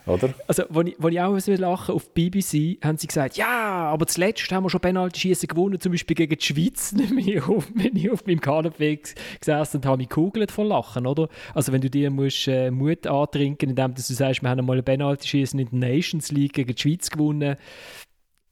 [0.06, 0.32] oder?
[0.46, 4.50] Also, als ich, ich auch so lachen auf BBC, haben sie gesagt, ja, aber zuletzt
[4.50, 6.94] haben wir schon Penalty schießen gewonnen, zum Beispiel gegen die Schweiz.
[6.96, 9.00] Dann bin ich auf, bin ich auf meinem Kanapee
[9.38, 11.28] gesessen und habe mich gekugelt vor Lachen, oder?
[11.54, 14.84] Also, wenn du dir musst, äh, Mut antrinken, indem du sagst, wir haben einmal ein
[14.84, 17.56] Penalty schießen in der Nations League gegen die Schweiz gewonnen,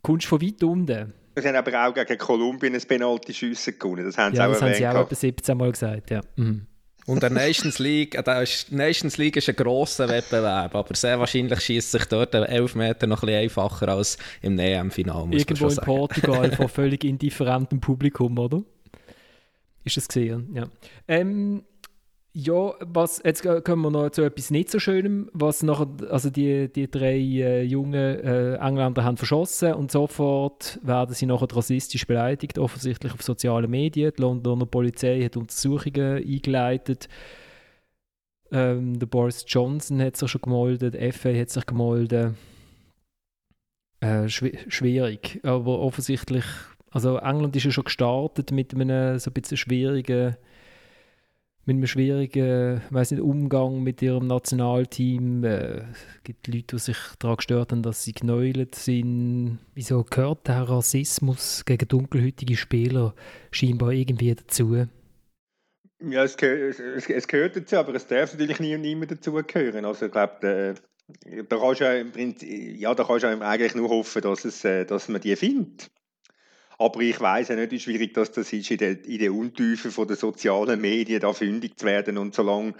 [0.02, 1.14] kommst du von weit unten.
[1.36, 4.04] Sie haben aber auch gegen Kolumbien ein Penalty-Schiessen gewonnen.
[4.04, 6.20] Das haben sie ja, auch das haben sie auch etwa 17 Mal gesagt, ja.
[6.36, 6.66] Mhm.
[7.06, 11.60] Und der Nations League, äh, ist, Nations League ist ein grosser Wettbewerb, aber sehr wahrscheinlich
[11.60, 15.32] schießt sich dort 11 Meter noch ein bisschen einfacher als im EM-Final.
[15.32, 18.62] Irgendwo in Portugal vor völlig indifferentem Publikum, oder?
[19.82, 20.68] Ist das gesehen, ja.
[21.08, 21.64] Ähm,
[22.32, 26.72] ja, was, jetzt kommen wir noch zu etwas nicht so Schönem, was nachher, also die,
[26.72, 32.58] die drei äh, jungen äh, Engländer haben verschossen und sofort werden sie nachher rassistisch beleidigt,
[32.58, 34.12] offensichtlich auf sozialen Medien.
[34.16, 37.08] Die Londoner Polizei hat Untersuchungen eingeleitet.
[38.52, 42.34] Ähm, der Boris Johnson hat sich schon gemeldet, die FA hat sich gemeldet.
[44.00, 46.44] Äh, schw schwierig, aber offensichtlich,
[46.92, 50.36] also England ist ja schon gestartet mit einem so ein bisschen schwierigen
[51.66, 55.44] mit einem schwierigen weiß nicht, Umgang mit ihrem Nationalteam.
[55.44, 59.58] Äh, es gibt Leute, die sich daran gestört haben, dass sie genäulet sind.
[59.74, 63.14] Wieso gehört der Rassismus gegen dunkelhäutige Spieler
[63.50, 64.86] scheinbar irgendwie dazu?
[66.02, 69.84] Ja, es gehört, es, es gehört dazu, aber es darf natürlich nie und nimmer dazugehören.
[69.84, 70.76] Also ich glaube,
[71.48, 74.64] da kannst du ja, im Prinzip, ja, da kannst du eigentlich nur hoffen, dass, es,
[74.64, 75.90] äh, dass man die findet.
[76.80, 80.16] Aber ich weiß ja nicht, wie schwierig das, ist, in den, in den Untiefen der
[80.16, 82.16] sozialen Medien da fündig zu werden.
[82.16, 82.72] Und solange,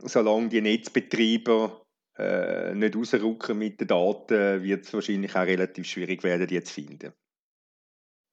[0.00, 1.82] solange die Netzbetreiber
[2.18, 6.74] äh, nicht rausrücken mit den Daten, wird es wahrscheinlich auch relativ schwierig werden, die zu
[6.74, 7.14] finden.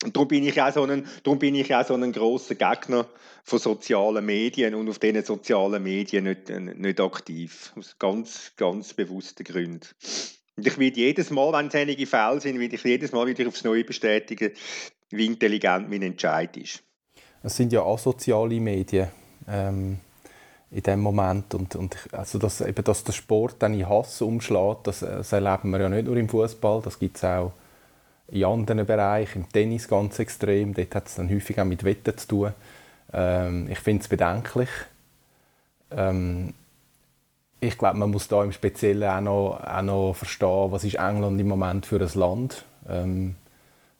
[0.03, 3.07] Und darum bin ich auch so ein, so ein grosser Gegner
[3.45, 7.71] von sozialen Medien und auf diesen sozialen Medien nicht, nicht aktiv.
[7.77, 9.87] Aus ganz, ganz bewussten Gründen.
[10.59, 13.47] Und ich werde jedes Mal, wenn es einige Fälle sind, werde ich jedes Mal wieder
[13.47, 14.51] aufs Neue bestätigen,
[15.09, 16.83] wie intelligent mein Entscheid ist.
[17.41, 19.07] Es sind ja asoziale Medien
[19.47, 19.99] ähm,
[20.69, 24.87] in dem Moment und, und also dass, eben, dass der Sport dann in Hass umschlägt,
[24.87, 27.53] das, das erleben wir ja nicht nur im Fußball, das gibt es auch
[28.27, 32.17] in anderen Bereichen, im Tennis ganz extrem, dort hat es dann häufig auch mit Wetten
[32.17, 32.53] zu tun.
[33.13, 34.69] Ähm, ich finde es bedenklich.
[35.91, 36.53] Ähm,
[37.59, 41.39] ich glaube, man muss da im Speziellen auch noch, auch noch verstehen, was ist England
[41.39, 42.63] im Moment für ein Land.
[42.87, 43.35] Ähm,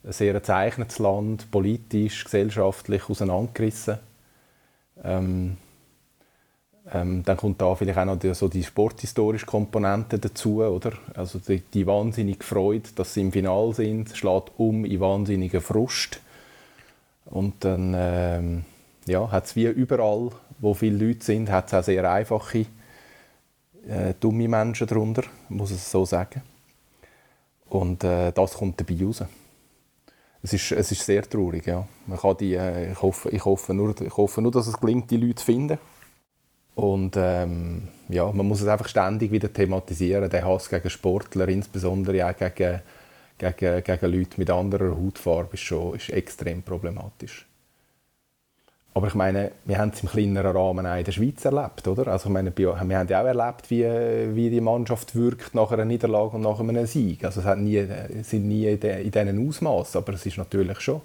[0.04, 3.98] ein sehr gezeichnetes Land, politisch, gesellschaftlich auseinandergerissen.
[5.04, 5.58] Ähm,
[6.92, 10.94] ähm, dann kommt da vielleicht auch noch die, so die sporthistorische Komponente dazu, oder?
[11.14, 16.22] Also die, die wahnsinnige Freude, dass sie im Finale sind, schlägt um in wahnsinnigen Frust.
[17.26, 18.66] Und dann ähm,
[19.06, 22.66] ja, hat es wie überall, wo viele Leute sind, hat es auch sehr einfache
[23.88, 26.42] äh, dumme Menschen darunter, muss ich so sagen.
[27.70, 29.24] Und äh, das kommt dabei raus.
[30.42, 31.86] Es ist, es ist sehr traurig, ja.
[32.08, 35.12] Man kann die, äh, ich, hoffe, ich, hoffe nur, ich hoffe nur, dass es gelingt,
[35.12, 35.78] die Leute zu finden.
[36.76, 42.26] Und ähm, ja, man muss es einfach ständig wieder thematisieren, der Hass gegen Sportler, insbesondere
[42.26, 42.82] auch gegen,
[43.38, 47.49] gegen, gegen Leute mit anderer Hautfarbe, ist, schon, ist extrem problematisch.
[49.00, 52.08] Aber ich meine, wir haben es im kleineren Rahmen auch in der Schweiz erlebt, oder?
[52.10, 53.86] Also ich meine, wir haben ja auch erlebt, wie,
[54.36, 57.24] wie die Mannschaft wirkt nach einer Niederlage und nach einem Sieg.
[57.24, 57.82] Also es hat nie,
[58.24, 61.00] sind nie in, de, diesen Ausmaß, aber es ist natürlich schon,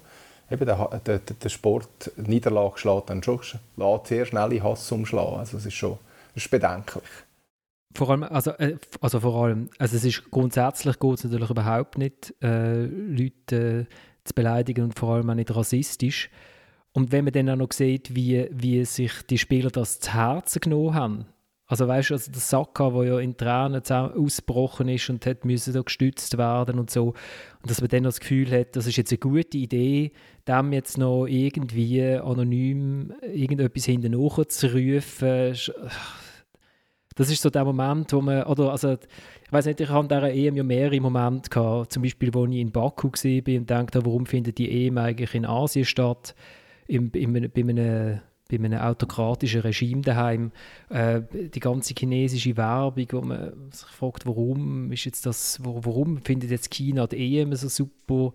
[0.51, 3.39] eben der, der, der Sport, Niederlage schlägt dann schon,
[3.77, 5.39] lässt sehr schnell in Hass umschlagen.
[5.39, 5.97] Also es ist schon,
[6.35, 7.05] es ist bedenklich.
[7.93, 11.97] Vor allem, also, äh, also vor allem, also es ist grundsätzlich geht es natürlich überhaupt
[11.97, 13.93] nicht, äh, Leute äh,
[14.25, 16.29] zu beleidigen und vor allem auch nicht rassistisch.
[16.95, 20.61] Und wenn man dann auch noch sieht, wie, wie sich die Spieler das zu Herzen
[20.61, 21.25] genommen haben,
[21.67, 25.73] also weißt du, also der Saka, der ja in Tränen ausgebrochen ist und hat müssen
[25.73, 29.11] da gestützt werden und so, und dass man dann das Gefühl hat, das ist jetzt
[29.11, 30.13] eine gute Idee,
[30.47, 34.13] dem jetzt noch irgendwie anonym irgendetwas hinten
[34.47, 35.53] zu rufen,
[37.17, 40.33] das ist so der Moment, wo man, oder also, ich weiß nicht, ich hatte dieser
[40.33, 44.25] EM ja mehrere Momente gehabt, zum Beispiel, wo ich in Baku war und dachte, warum
[44.25, 46.35] findet die EM eigentlich in Asien statt?
[46.87, 50.51] Im, im, bei einem bei einem autokratischen Regime daheim
[50.89, 56.51] äh, die ganze chinesische Werbung, wo man sich fragt, warum ist jetzt das, warum findet
[56.51, 58.33] jetzt China die EM so super,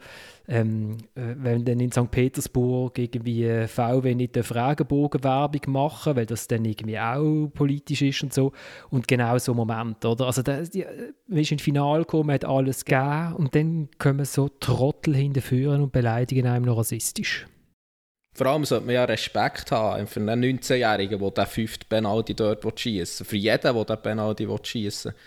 [0.48, 2.10] ähm, äh, wenn dann in St.
[2.10, 8.34] Petersburg irgendwie VW nicht eine Fragebogenwerbung machen, weil das dann irgendwie auch politisch ist und
[8.34, 8.50] so
[8.90, 10.26] und genau so Moment, oder?
[10.26, 10.84] Also da, die,
[11.28, 15.92] man ist ins Finale gekommen, hat alles gegeben und dann kommen so Trottel hinterführen und
[15.92, 17.46] beleidigen einem noch rassistisch.
[18.32, 22.80] Vor allem sollte man ja Respekt haben für einen 19-Jährigen, der den fünften Penalty dort
[22.80, 23.28] schießen will.
[23.28, 25.20] Für jeden, der den Penalty schießen will.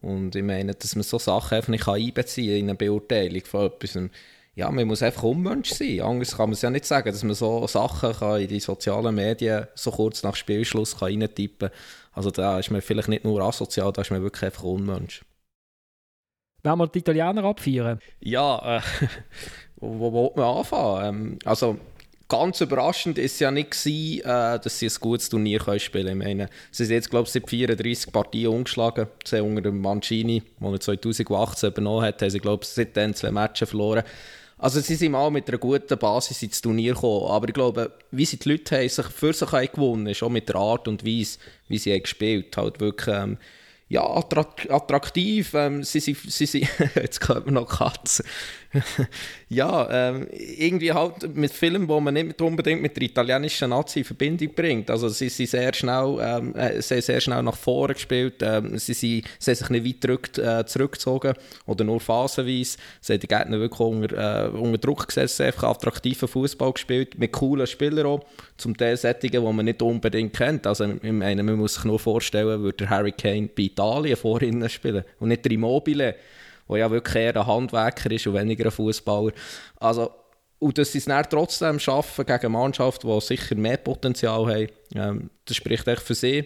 [0.00, 3.66] Und ich meine, dass man so Sachen einfach nicht einbeziehen kann in eine Beurteilung von
[3.66, 3.98] etwas.
[4.54, 6.00] Ja, man muss einfach Unmensch sein.
[6.00, 9.14] Anders kann man es ja nicht sagen, dass man so Sachen kann in die sozialen
[9.14, 11.78] Medien so kurz nach Spielschluss kann reintippen kann.
[12.12, 15.24] Also da ist man vielleicht nicht nur asozial, da ist man wirklich einfach Unmensch.
[16.62, 18.00] Wollen wir die Italiener abfeiern?
[18.20, 18.80] Ja, äh,
[19.76, 21.08] wo, wo, wo man anfangen?
[21.08, 21.78] Ähm, also
[22.30, 26.48] ganz überraschend ist ja nicht gewesen, äh, dass sie ein gutes Turnier können spielen können.
[26.70, 29.08] Sie sind jetzt, glaube ich, seit 34 Partien umgeschlagen.
[29.24, 33.30] Sie unter dem Mancini, der er 2018 übernommen hat, haben sie, glaube ich, seitdem zwei
[33.30, 34.04] Matches verloren.
[34.56, 38.26] Also sie sind mal mit einer guten Basis ins Turnier gekommen, aber ich glaube, wie
[38.26, 41.38] sie die Leute haben, sich für sich haben gewonnen, auch mit der Art und Weise,
[41.68, 42.64] wie sie gespielt haben.
[42.64, 43.38] Halt wirklich ähm,
[43.90, 45.52] ja, attraktiv.
[45.54, 48.24] Ähm, sie, sie, sie, sie jetzt kommt noch Katzen.
[49.48, 54.04] ja, ähm, irgendwie halt mit Filmen, wo man nicht unbedingt mit der italienischen Nazi in
[54.04, 54.90] Verbindung bringt.
[54.90, 58.36] Also sie sind sehr schnell, ähm, äh, sie sehr schnell nach vorne gespielt.
[58.42, 61.34] Ähm, sie, sie, sie haben sich nicht weit zurück, äh, zurückgezogen
[61.66, 62.78] oder nur phasenweise.
[63.00, 67.32] Sie haben die Gegner wirklich unter, äh, unter Druck gesetzt, einfach attraktiven Fußball gespielt mit
[67.32, 68.24] coolen Spielern auch.
[68.56, 70.66] Zum Teil Sättigen, die man nicht unbedingt kennt.
[70.66, 75.02] Also ich meine, man muss sich nur vorstellen, würde Harry Kane bei Italien vorhin spielen
[75.18, 76.14] und nicht der Immobile
[76.70, 79.32] der ja wirklich eher ein Handwerker ist und weniger ein Fußballer.
[79.76, 80.10] Also,
[80.58, 85.56] und dass sie es trotzdem schaffen gegen Mannschaften, die sicher mehr Potenzial haben, ähm, das
[85.56, 86.44] spricht echt für sie.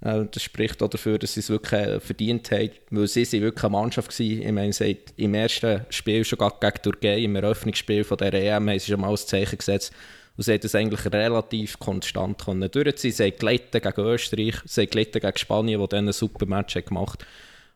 [0.00, 3.42] Äh, das spricht auch dafür, dass sie es wirklich äh, verdient haben, weil sie sind
[3.42, 4.42] wirklich eine Mannschaft waren.
[4.42, 8.78] Ich meine, sie im ersten Spiel schon gegen Türkei, im Eröffnungsspiel von der EM, haben
[8.78, 9.92] sie schon mal ein Zeichen gesetzt
[10.36, 13.12] und sie das eigentlich relativ konstant können durchziehen.
[13.12, 16.74] Sie haben gelitten gegen Österreich, sie haben gelitten gegen Spanien, die dann ein super Match
[16.74, 17.28] gemacht haben.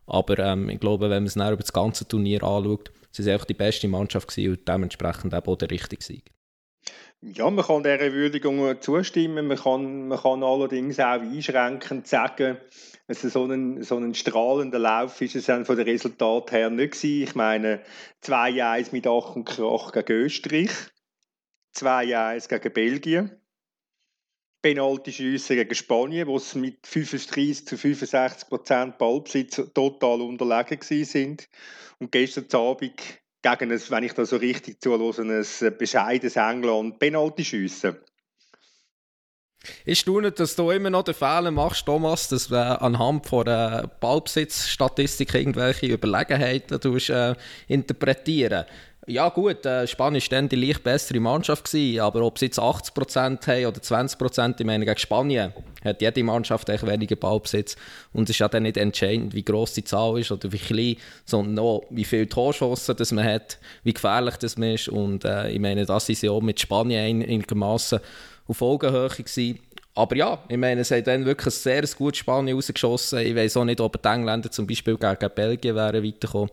[0.07, 3.33] Aber ähm, ich glaube, wenn man es dann über das ganze Turnier anschaut, sie sind
[3.33, 6.33] einfach die beste Mannschaft gewesen und dementsprechend auch der richtige Sieg.
[7.23, 9.47] Ja, man kann dieser Würdigung zustimmen.
[9.47, 12.59] Man kann, man kann allerdings auch einschränkend sagen,
[13.09, 17.23] dass so ein, so ein strahlender Lauf ist es von den Resultaten her nicht gewesen.
[17.23, 17.81] Ich meine,
[18.23, 20.71] 2-1 mit Ach und Krach gegen Österreich,
[21.75, 23.41] 2-1 gegen Belgien,
[24.63, 31.49] Penaltyschüsse gegen Spanien, wo sie mit 35 zu 65 Prozent Ballbesitz total unterlegen sind.
[31.99, 32.93] Und gestern Abend
[33.43, 38.01] gegen ein, wenn ich das so richtig zuhöre, ein bescheidenes England Penaltyschüsse.
[39.85, 43.45] Ich staune, dass du immer noch den Fehler machst, Thomas, dass du äh, anhand von
[43.45, 47.35] der Ballbesitzstatistik irgendwelche Überlegenheiten äh,
[47.67, 48.67] interpretieren
[49.07, 52.59] ja gut, äh, Spanien war dann die leicht bessere Mannschaft, gewesen, aber ob sie jetzt
[52.59, 55.53] 80% haben oder 20%, ich meine, gegen Spanien
[55.85, 57.77] hat jede Mannschaft eigentlich weniger Ballbesitz
[58.13, 60.97] und es ist ja dann nicht entscheidend, wie gross die Zahl ist oder wie klein,
[61.25, 65.61] sondern auch, wie viele Torschossen man hat, wie gefährlich das man ist und äh, ich
[65.61, 68.01] meine, das ist ja auch mit Spanien einigermaßen
[68.49, 69.61] auf Augenhöhe gewesen.
[69.95, 73.21] Aber ja, ich meine, es hat dann wirklich ein sehr gutes Spanien rausgeschossen.
[73.21, 76.51] Ich weiß auch nicht, ob die Engländer zum Beispiel gegen Belgien wären weitergekommen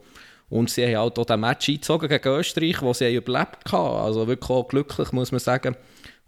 [0.53, 4.05] Und sie haben halt auch den Match eingezogen gegen Österreich, wo sie überlebt haben.
[4.05, 5.75] Also wirklich auch glücklich, muss man sagen.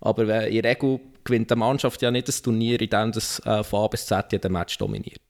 [0.01, 3.63] Aber in der Regel gewinnt die Mannschaft ja nicht das Turnier, in dem das äh,
[3.63, 5.21] von A bis Z jeden Match dominiert.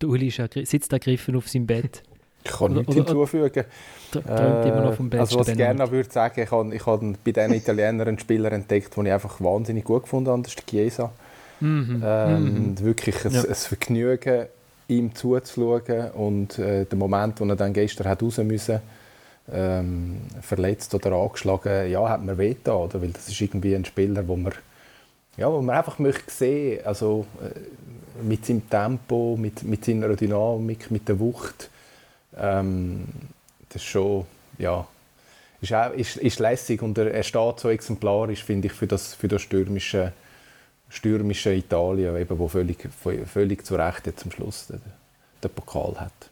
[0.00, 2.02] Der Uli sitzt ergriffen auf seinem Bett.
[2.44, 3.64] Ich kann nichts hinzufügen.
[4.10, 5.20] Träumt äh, immer noch vom Besten.
[5.20, 8.52] Also was ich gerne würde sagen, ich habe, ich habe bei diesen Italienern einen Spieler
[8.52, 11.12] entdeckt, den ich einfach wahnsinnig gut gefunden habe, das ist der Chiesa.
[11.60, 12.02] Mhm.
[12.02, 12.80] Ähm, mhm.
[12.80, 13.42] Wirklich ein, ja.
[13.42, 14.46] ein, Vergnügen,
[14.88, 18.82] ihm zuzuschauen und äh, der Moment, wo er dann gestern hat raus musste,
[19.52, 23.00] ähm, verletzt oder angeschlagen, ja, hat mir wehgetan, oder?
[23.02, 24.52] weil das ist irgendwie ein Spieler, wo man,
[25.36, 30.90] ja, wo man einfach möchte sehen, also äh, mit seinem Tempo, mit, mit seiner Dynamik,
[30.90, 31.70] mit der Wucht,
[32.38, 33.04] ähm,
[33.68, 34.24] das ist schon,
[34.58, 34.86] ja,
[35.60, 39.14] ist, auch, ist, ist lässig und er, er steht so exemplarisch, finde ich, für das,
[39.14, 40.12] für das stürmische,
[40.94, 42.88] stürmische Italien, eben, wo völlig,
[43.26, 44.80] völlig zu Recht jetzt zum Schluss den,
[45.42, 46.30] den Pokal hat.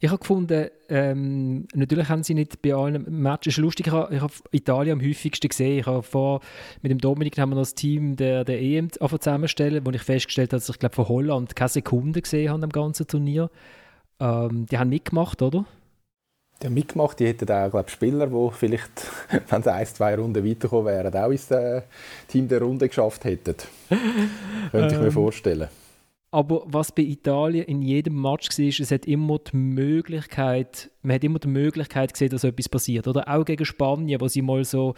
[0.00, 4.20] Ich habe gefunden, ähm, natürlich haben sie nicht bei allen Matches, lustig, ich habe, ich
[4.20, 5.80] habe Italien am häufigsten gesehen.
[5.80, 6.40] Ich habe vor,
[6.82, 10.52] mit dem Dominik haben wir noch das Team der, der EM zusammenstellen, wo ich festgestellt
[10.52, 13.50] habe, dass ich glaube von Holland keine Sekunde gesehen habe am ganzen Turnier.
[14.20, 15.64] Ähm, die haben mitgemacht, oder?
[16.60, 18.90] Die haben mitgemacht, die hätten auch glaube Spieler, die vielleicht,
[19.48, 21.82] wenn sie ein, zwei Runden weitergekommen wären, auch ins äh,
[22.26, 23.54] Team der Runde geschafft hätten.
[24.70, 25.68] Könnte ich mir ähm, vorstellen.
[26.30, 31.24] Aber was bei Italien in jedem Match war, es hat immer die Möglichkeit, man hat
[31.24, 33.08] immer die Möglichkeit gesehen, dass etwas passiert.
[33.08, 34.94] Oder auch gegen Spanien, wo sie mal so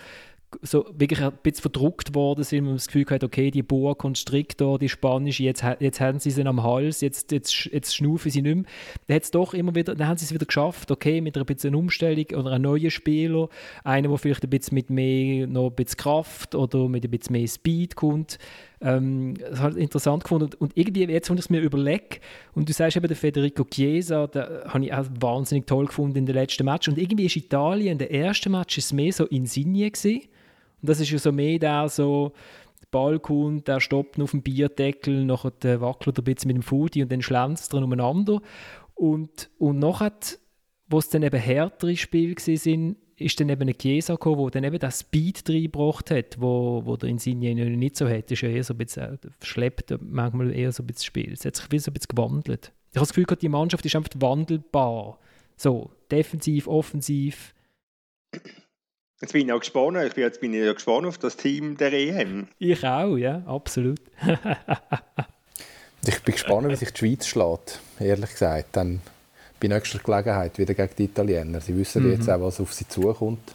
[0.63, 4.79] so wirklich ein bisschen verdruckt worden sind, man das Gefühl hat, okay, die Boa Constrictor,
[4.79, 8.55] die spanische, jetzt, jetzt haben sie sie am Hals, jetzt, jetzt, jetzt schnaufen sie nicht
[8.55, 8.65] mehr.
[9.07, 11.75] Dann, hat's doch immer wieder, dann haben sie es wieder geschafft, okay, mit einer bisschen
[11.75, 13.49] Umstellung oder einem neuen Spieler,
[13.85, 17.33] einer, der vielleicht ein bisschen mit mehr, noch ein bisschen Kraft oder mit ein bisschen
[17.33, 18.39] mehr Speed kommt.
[18.83, 20.51] Ähm, das habe ich interessant gefunden.
[20.59, 22.19] Und irgendwie, jetzt, wenn ich es mir überlege,
[22.55, 26.27] und du sagst eben, der Federico Chiesa, den habe ich auch wahnsinnig toll gefunden in
[26.27, 26.89] den letzten Match.
[26.89, 30.23] Und irgendwie ist Italien, der erste Match, ist mehr so Insigne gewesen.
[30.81, 32.33] Und das ist ja so mehr der so,
[32.81, 36.63] der Ball kommt, der stoppt auf dem Bierdeckel, nachher wackelt er ein bisschen mit dem
[36.63, 38.41] Foodie und dann schlänzt er umeinander.
[38.95, 40.13] Und, und nachher,
[40.89, 44.65] wo es dann eben härtere Spiele sind, ist dann eben ein Chiesa gekommen, der dann
[44.65, 48.31] eben das Speed reingebracht hat, wo, wo der Insigne nicht so hat.
[48.31, 51.33] Ist ja eher so ein bisschen, äh, verschleppt manchmal eher so ein bisschen Spiel.
[51.33, 52.73] Es hat sich wie so ein bisschen gewandelt.
[52.91, 55.19] Ich habe das Gefühl, die Mannschaft ist einfach wandelbar.
[55.57, 57.55] So, defensiv, offensiv.
[59.21, 59.99] Jetzt bin ich auch gespannt.
[60.07, 62.49] Ich bin, jetzt bin ich gespannt auf das Team der EM.
[62.59, 64.01] Ich auch, ja, absolut.
[66.07, 68.69] ich bin gespannt, wie sich die Schweiz schlägt, ehrlich gesagt.
[68.73, 69.01] Dann
[69.61, 71.61] bei nächster Gelegenheit wieder gegen die Italiener.
[71.61, 72.13] Sie wissen mhm.
[72.13, 73.55] jetzt auch, was auf sie zukommt.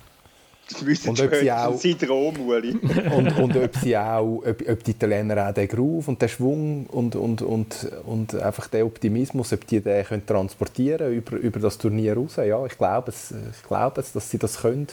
[0.68, 2.36] Sie wissen und ob sie auch, Rom,
[3.16, 6.86] und, und ob sie auch, ob, ob die Italiener auch den Groove und den Schwung
[6.88, 11.78] und, und, und, und einfach den Optimismus, ob die den können transportieren über, über das
[11.78, 12.38] Turnier raus.
[12.38, 14.88] Ja, ich glaube es, ich glaube es, dass sie das können.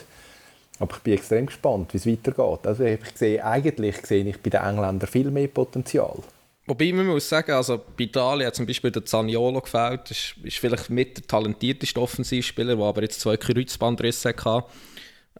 [0.83, 2.67] Aber ich bin extrem gespannt, wie es weitergeht.
[2.67, 6.19] Also ich sehe, eigentlich sehe ich bei den Engländern viel mehr Potenzial.
[6.67, 10.11] Wobei man muss sagen, also bei Italien hat zum Beispiel der Zaniolo gefällt.
[10.11, 14.65] Das ist, ist vielleicht mit der talentierteste Offensivspieler, der aber jetzt zwei Kreuzbandrisse hatte.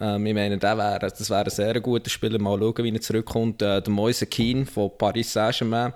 [0.01, 2.39] Ähm, ich meine, der wär, das wäre ein sehr guter Spieler.
[2.39, 3.63] Mal schauen, wie er zurückkommt.
[3.63, 5.93] Äh, der Moise Keane von Paris Saint-Germain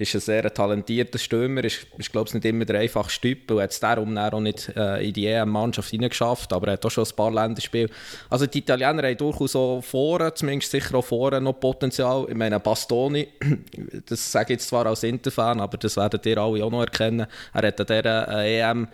[0.00, 3.60] ist ein sehr talentierter Stürmer, ist, ist glaube ich nicht immer der einfachste Typ und
[3.60, 7.04] hat es darum auch nicht äh, in die EM-Mannschaft hineingeschafft, aber er hat auch schon
[7.04, 7.90] ein paar Länderspiele.
[8.30, 12.26] Also die Italiener haben durchaus auch vorne, zumindest sicher auch vorne noch Potenzial.
[12.28, 13.28] Ich meine, Bastoni,
[14.06, 17.26] das sage ich jetzt zwar als Interfan, aber das werdet ihr alle auch noch erkennen,
[17.52, 18.88] er hat an dieser äh, EM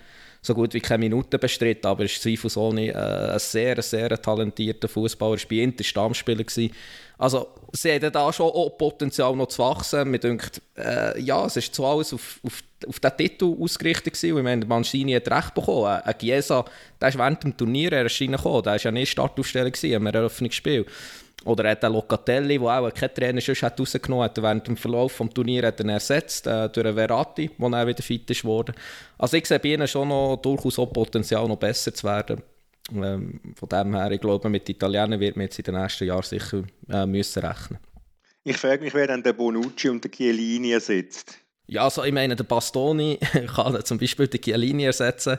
[0.46, 4.88] so gut wie keine Minuten bestritten, aber er ist zweifelsohne äh, ein sehr, sehr talentierter
[4.88, 5.34] Fußballer.
[5.34, 6.44] Er war bei Inter Stammspieler.
[6.44, 6.72] Gewesen.
[7.18, 10.10] Also, sie haben da schon auch Potenzial noch zu wachsen.
[10.10, 14.36] Mir denkt, äh, ja, es ist zwar alles auf, auf, auf den Titel ausgerichtet gewesen.
[14.36, 15.86] Ich meine, Mancini hat recht bekommen.
[15.86, 16.64] Ein Chiesa,
[17.00, 18.62] der ist während dem Turnier reingekommen.
[18.62, 20.86] Der war ja nicht Startaufsteller gewesen, im Eröffnungsspiel.
[21.46, 25.16] Oder hat der Locatelli, der auch kein Trainer sonst hat rausgenommen hat, während dem Verlauf
[25.16, 28.74] des Turniers hat er ersetzt äh, durch einen Verratti, der dann wieder fit ist worden.
[29.16, 32.42] Also ich sehe bei ihnen schon noch durchaus auch Potenzial, noch besser zu werden.
[32.92, 36.22] Ähm, von dem her, ich glaube, mit Italienern wird man jetzt in den nächsten Jahren
[36.22, 37.78] sicher äh, müssen rechnen.
[38.44, 41.38] Ich frage mich, wer dann der Bonucci und der Chiellini ersetzt.
[41.68, 43.18] Ja, also ich meine, der Bastoni
[43.54, 45.38] kann zum Beispiel den Chiellini ersetzen.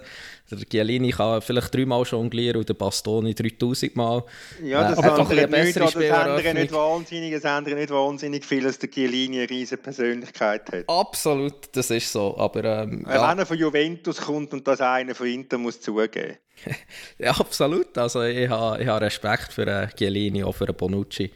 [0.52, 4.24] Der Chiellini kann vielleicht dreimal jonglieren und der Bastoni 3000 Mal.
[4.62, 8.78] Ja, das, äh, andere, nicht, das andere nicht wahnsinnig, das andere nicht wahnsinnig viel, dass
[8.78, 10.90] der Chiellini eine riesige Persönlichkeit hat.
[10.90, 12.38] Absolut, das ist so.
[12.38, 13.30] Aber, ähm, Wenn ja.
[13.30, 16.38] einer von Juventus kommt und das einer von Inter muss zugeben.
[17.20, 17.98] ja, absolut.
[17.98, 21.32] Also ich habe, ich habe Respekt für einen Chiellini, auch für Bonucci.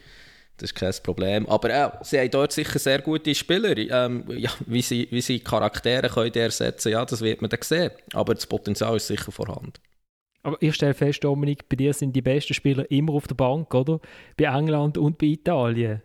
[0.62, 1.48] Das ist kein Problem.
[1.48, 3.76] Aber äh, sie haben dort sicher sehr gute Spieler.
[3.76, 7.90] Ähm, ja, wie, sie, wie sie Charaktere können ersetzen ja, das wird man dann sehen.
[8.12, 9.72] Aber das Potenzial ist sicher vorhanden.
[10.44, 13.74] Aber ich stelle fest, Dominik, bei dir sind die besten Spieler immer auf der Bank,
[13.74, 13.98] oder?
[14.36, 16.00] Bei England und bei Italien.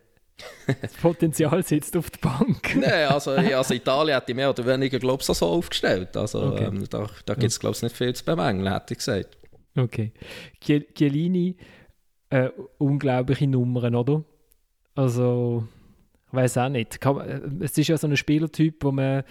[0.66, 2.74] Das Potenzial sitzt auf der Bank.
[2.80, 6.16] Nein, also, also Italien hat die mehr oder weniger, glaube ich, so aufgestellt.
[6.16, 6.64] Also okay.
[6.64, 9.38] ähm, da, da gibt es, glaube ich, nicht viel zu bemängeln, hätte ich gesagt.
[9.76, 10.12] Okay.
[10.60, 11.56] Chiellini,
[12.30, 14.24] äh, unglaubliche Nummern, oder?
[14.98, 15.62] Also,
[16.26, 17.06] ich weiß auch nicht.
[17.06, 19.22] Äh, es ist ja so ein Spielertyp, wo man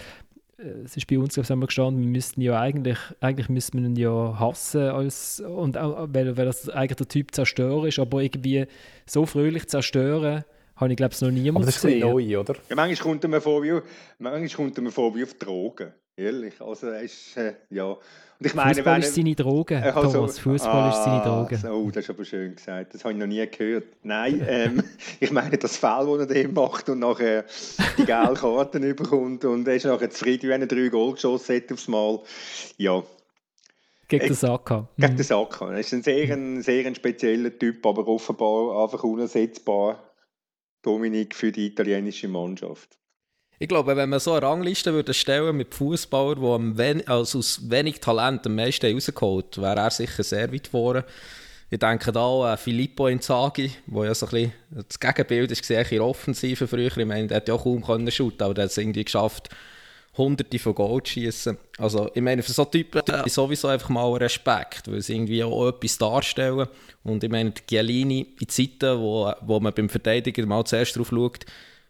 [0.57, 3.89] äh, es ist bei uns glaube ich, gestanden, wir müssten ja eigentlich, eigentlich müssten wir
[3.89, 8.21] ihn ja hassen, als, und auch, weil, weil das eigentlich der Typ Zerstörer ist, aber
[8.21, 8.65] irgendwie
[9.05, 10.45] so fröhlich zerstören,
[10.77, 11.97] habe ich glaube ich noch niemand aber das gesehen.
[11.97, 12.55] ist neu, oder?
[12.69, 13.79] Ja, manchmal kommt er mir vor wie,
[14.19, 16.61] manchmal kommt er mir vor wie auf Drogen, ehrlich.
[16.61, 17.97] Also er ist, äh, ja...
[18.39, 20.37] Und ich meine, Fußball ist seine Droge, also, Thomas.
[20.37, 21.73] Fußball ah, ist seine Droge.
[21.73, 22.93] Oh, das ist aber schön gesagt.
[22.93, 23.85] Das habe ich noch nie gehört.
[24.03, 24.83] Nein, ähm,
[25.19, 27.45] ich meine, das Foul, das er dem macht und nachher
[27.97, 31.71] die gelben Karten bekommt und er ist nachher zufrieden, wenn er drei Goal geschossen hat
[31.71, 32.19] aufs Mal.
[32.77, 33.01] Ja.
[34.07, 34.87] Gegen den Saka.
[34.97, 35.71] Gegen den Saka.
[35.73, 40.06] Er ist ein sehr, ein sehr ein spezieller Typ, aber offenbar einfach unersetzbar.
[40.81, 42.97] Dominik für die italienische Mannschaft.
[43.59, 47.69] Ich glaube, wenn man so eine Rangliste würde stellen mit Fußballern, die wen also aus
[47.69, 51.05] wenig Talent am meisten rausgeholt wäre er sicher sehr weit vorne.
[51.69, 54.53] Ich denke da an Filippo Inzaghi, der ja so ein bisschen
[54.87, 56.95] das Gegenbild ist, in Offensive früher.
[56.95, 58.09] Ich meine, der hat ja auch kaum können
[58.39, 59.49] aber der hat es irgendwie geschafft,
[60.17, 61.57] hunderte von zu schießen.
[61.77, 65.69] Also, ich meine, für so Typen ist sowieso einfach mal Respekt, weil sie irgendwie auch
[65.69, 66.67] etwas darstellen.
[67.03, 71.45] Und ich meine, Gialini in Zeiten, wo, wo man beim Verteidiger mal zuerst drauf schaut,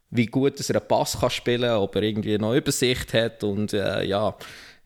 [0.10, 3.44] wie gut dass er einen Pass kann spielen kann, ob er irgendwie noch Übersicht hat
[3.44, 4.38] und äh, ja,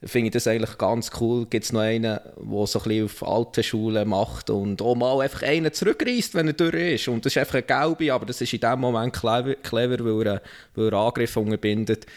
[0.03, 1.45] finde ich das eigentlich ganz cool.
[1.45, 2.21] Gibt es noch einen, der
[2.65, 6.53] so ein bisschen auf alte Schulen macht und auch mal einfach einen zurückreißt, wenn er
[6.53, 7.07] durch ist.
[7.07, 10.27] Und das ist einfach ein Gelbe, aber das ist in dem Moment clever, clever weil,
[10.27, 10.41] er,
[10.75, 12.07] weil er Angriff unterbindet.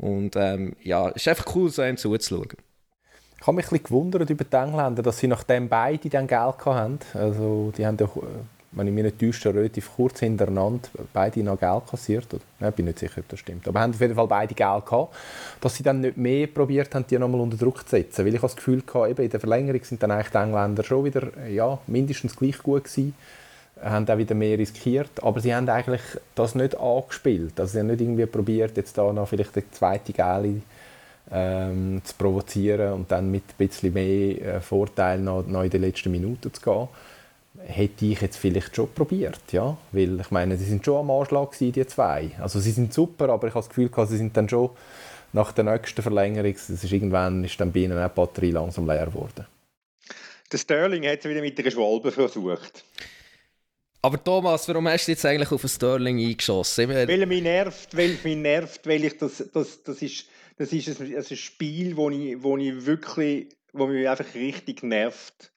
[0.00, 2.48] Und ähm, ja, es ist einfach cool, so einen zuzuschauen.
[3.40, 6.98] Ich habe mich ein gewundert über die Engländer, dass sie nachdem beide dann Geld hatten.
[7.14, 8.16] Also, die haben doch
[8.72, 12.26] wenn ich mich nicht täusche, relativ kurz hintereinander beide noch Geld kassiert.
[12.60, 13.66] Ich bin nicht sicher, ob das stimmt.
[13.66, 15.14] Aber haben auf jeden Fall beide Geld gehabt.
[15.60, 18.24] Dass sie dann nicht mehr probiert haben, die nochmal unter Druck zu setzen.
[18.24, 21.04] Weil ich das Gefühl hatte, eben in der Verlängerung sind dann eigentlich die Engländer schon
[21.04, 23.14] wieder ja, mindestens gleich gut gewesen.
[23.82, 25.22] Haben auch wieder mehr riskiert.
[25.22, 26.02] Aber sie haben eigentlich
[26.34, 27.58] das nicht angespielt.
[27.58, 30.62] Also sie haben nicht irgendwie probiert, jetzt da noch vielleicht die zweite Gale
[31.30, 35.82] ähm, zu provozieren und dann mit ein bisschen mehr äh, Vorteil noch, noch in den
[35.82, 36.88] letzten Minuten zu gehen
[37.66, 41.50] hätte ich jetzt vielleicht schon probiert, ja, weil ich meine, sie sind schon am Anschlag
[41.50, 42.30] gewesen, die zwei.
[42.40, 44.70] Also sie sind super, aber ich habe das Gefühl, sie sind dann schon
[45.32, 48.86] nach der nächsten Verlängerung, das ist irgendwann ist dann bei ihnen auch die Batterie langsam
[48.86, 49.46] leer geworden.
[50.50, 52.84] Der Sterling hat es wieder mit der Schwalbe versucht.
[54.02, 56.88] Aber Thomas, warum hast du jetzt eigentlich auf den Sterling eingeschossen?
[56.88, 60.26] Weil er mich nervt, weil mich nervt, weil ich das, das, das ist,
[60.56, 65.52] das ist ein, ein Spiel, wo ich, wo ich wirklich, wo mich einfach richtig nervt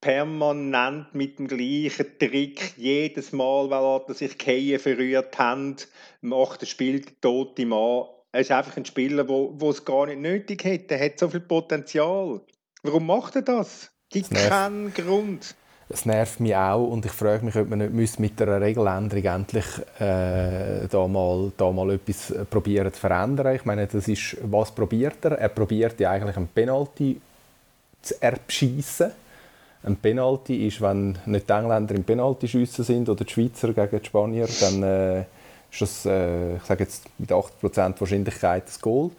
[0.00, 5.88] permanent mit dem gleichen Trick, jedes Mal, weil er sich Keien verrührt hat,
[6.20, 8.04] macht er Spiel der tote Mann.
[8.30, 10.92] Er ist einfach ein Spieler, der es gar nicht nötig hat.
[10.92, 12.40] Er hat so viel Potenzial.
[12.82, 13.90] Warum macht er das?
[14.10, 15.56] Gibt keinen Grund.
[15.88, 19.66] Es nervt mich auch und ich frage mich, ob man nicht mit einer Regeländerung endlich
[20.00, 23.54] äh, da, mal, da mal etwas probieren zu verändern.
[23.54, 25.38] Ich meine, das ist, was probiert er?
[25.38, 27.20] Er probiert ja eigentlich einen Penalty
[28.02, 29.12] zu erschießen
[29.86, 34.04] ein Penalty ist, wenn nicht die Engländer im Penaltyschiessen sind oder die Schweizer gegen die
[34.04, 35.20] Spanier, dann äh,
[35.70, 39.10] ist das, äh, ich sage jetzt mit 80% Wahrscheinlichkeit das Goal.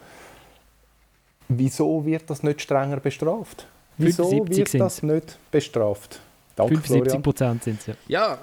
[1.47, 3.65] Wieso wird das nicht strenger bestraft?
[3.97, 6.19] Wieso wird das nicht bestraft?
[6.57, 7.93] Danke, 75 Prozent sind es ja.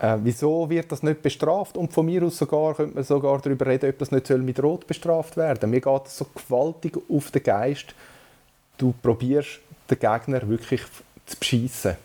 [0.00, 0.14] ja.
[0.14, 1.76] Äh, wieso wird das nicht bestraft?
[1.76, 4.86] Und von mir aus sogar, könnte man sogar darüber reden, ob das nicht mit Rot
[4.86, 7.92] bestraft werden Mir geht es so gewaltig auf den Geist.
[8.78, 9.58] Du probierst
[9.90, 10.82] den Gegner wirklich
[11.26, 11.96] zu beschissen.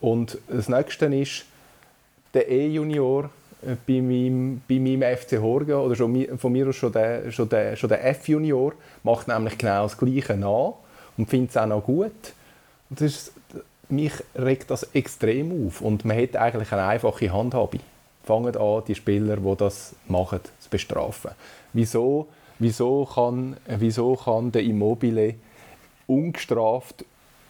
[0.00, 1.44] Und das Nächste ist,
[2.32, 3.30] der E-Junior
[3.66, 7.50] äh, bei meinem, bei meinem FC Horgen, oder schon, von mir aus schon der, schon
[7.50, 8.72] der, schon der F-Junior,
[9.02, 10.74] macht nämlich genau das Gleiche nach
[11.18, 12.32] und findet es auch noch gut.
[12.88, 13.32] Und das ist,
[13.90, 17.80] mich regt das extrem auf und man hat eigentlich eine einfache Handhabe.
[18.22, 21.32] Fangen an, die Spieler, die das machen, zu bestrafen.
[21.72, 22.28] Wieso,
[22.58, 25.34] wieso, kann, wieso kann der Immobile
[26.06, 27.04] ungestraft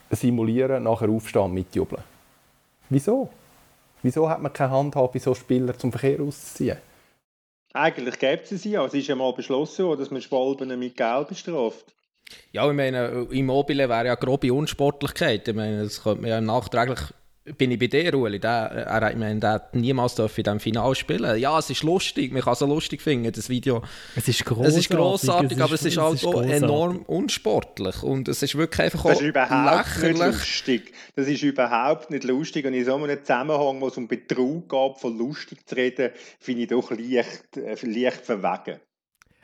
[0.09, 2.03] simulieren, nachher aufstehen mitjubeln?
[2.89, 3.29] Wieso?
[4.03, 6.77] Wieso hat man keine Handhabe, so Spieler zum Verkehr auszuziehen?
[7.73, 8.85] Eigentlich gibt es sie ja.
[8.85, 11.93] Es ist ja mal beschlossen, dass man Schwalben mit Geld bestraft.
[12.51, 15.47] Ja, ich meine, Immobile wäre ja grobe Unsportlichkeit.
[15.47, 16.99] Ich meine, das könnte man ja nachträglich
[17.57, 18.39] bin ich bei dir, Ueli.
[18.39, 22.33] Der, er, ich meine, der hat niemals in diesem Finale spielen Ja, es ist lustig,
[22.33, 23.83] man kann es lustig finden, das Video.
[24.15, 28.01] Es ist großartig, es ist grossartig aber es ist halt auch enorm unsportlich.
[28.01, 30.17] Und es ist wirklich einfach das ist überhaupt lächerlich.
[30.17, 30.93] Nicht lustig.
[31.15, 32.65] Das ist überhaupt nicht lustig.
[32.65, 36.63] Und in so einem Zusammenhang, wo es um Betrug geht, von lustig zu reden, finde
[36.63, 38.79] ich doch leicht, äh, leicht verwegen.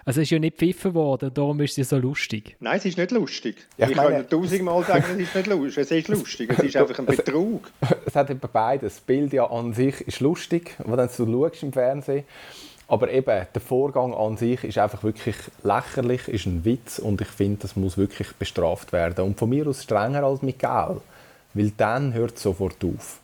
[0.04, 2.56] Also es ist ja nicht pfiffen worden, darum ist es so lustig.
[2.60, 3.56] Nein, es ist nicht lustig.
[3.78, 5.78] Ja, ich, ich meine, kann tausendmal sagen, es ist nicht lustig.
[5.78, 7.72] Es ist lustig, es ist einfach ein Betrug.
[8.06, 8.96] es hat eben beides.
[8.96, 12.24] Das Bild ja an sich ist lustig, wenn du schaust im Fernsehen.
[12.88, 17.30] Aber eben, der Vorgang an sich ist einfach wirklich lächerlich, ist ein Witz und ich
[17.30, 19.24] finde, das muss wirklich bestraft werden.
[19.24, 21.02] Und von mir aus strenger als mit Geld,
[21.54, 23.22] weil dann hört es sofort auf.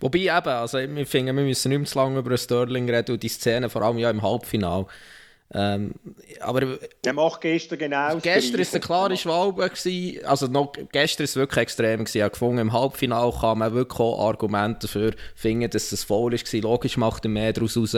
[0.00, 3.22] Wobei eben, also wir finden, wir müssen nicht mehr zu lange über Sterling reden und
[3.22, 4.86] die Szene, vor allem ja im Halbfinale.
[5.52, 5.94] Ähm,
[6.40, 9.68] aber er macht gestern genau Gestern war es eine klare Schwalbe.
[9.68, 10.24] Gewesen.
[10.24, 12.04] Also noch, gestern war es wirklich extrem.
[12.04, 12.24] Gewesen.
[12.24, 16.60] Ich gefunden, im Halbfinale kann man wirklich auch Argumente dafür finden, dass es faul war.
[16.60, 17.96] Logisch macht er mehr daraus raus.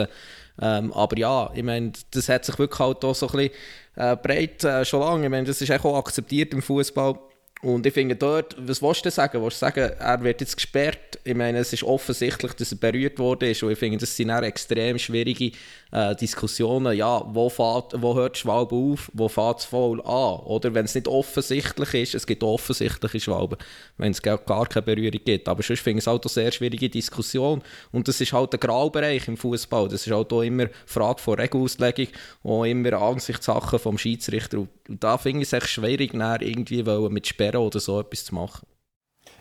[0.60, 3.50] Ähm, aber ja, ich meine, das hat sich wirklich halt auch so ein bisschen
[3.96, 5.24] äh, breit äh, schon lange.
[5.24, 7.18] Ich meine, das ist auch akzeptiert im Fußball
[7.62, 9.40] und ich finde dort, was willst du sagen?
[9.40, 11.20] Willst du sagen, er wird jetzt gesperrt?
[11.22, 13.62] Ich meine, es ist offensichtlich, dass er berührt ist.
[13.62, 15.52] Und ich finde, das sind auch extrem schwierige
[15.92, 16.96] äh, Diskussionen.
[16.96, 19.08] Ja, wo, fährt, wo hört Schwalbe auf?
[19.14, 20.40] Wo fährt es voll an?
[20.40, 23.58] Oder wenn es nicht offensichtlich ist, es gibt offensichtliche Schwalben,
[23.96, 25.48] wenn es gar keine Berührung gibt.
[25.48, 27.62] Aber sonst finde ich es halt eine sehr schwierige Diskussion.
[27.92, 29.86] Und das ist halt der Graubereich im Fußball.
[29.86, 32.08] Das ist halt auch immer Frage von Regelauslegung
[32.42, 34.58] und immer Ansichtssachen vom Schiedsrichter.
[34.58, 38.34] Und da finde ich es echt schwierig, irgendwie mit Sperren Karriere oder so etwas zu
[38.34, 38.66] machen.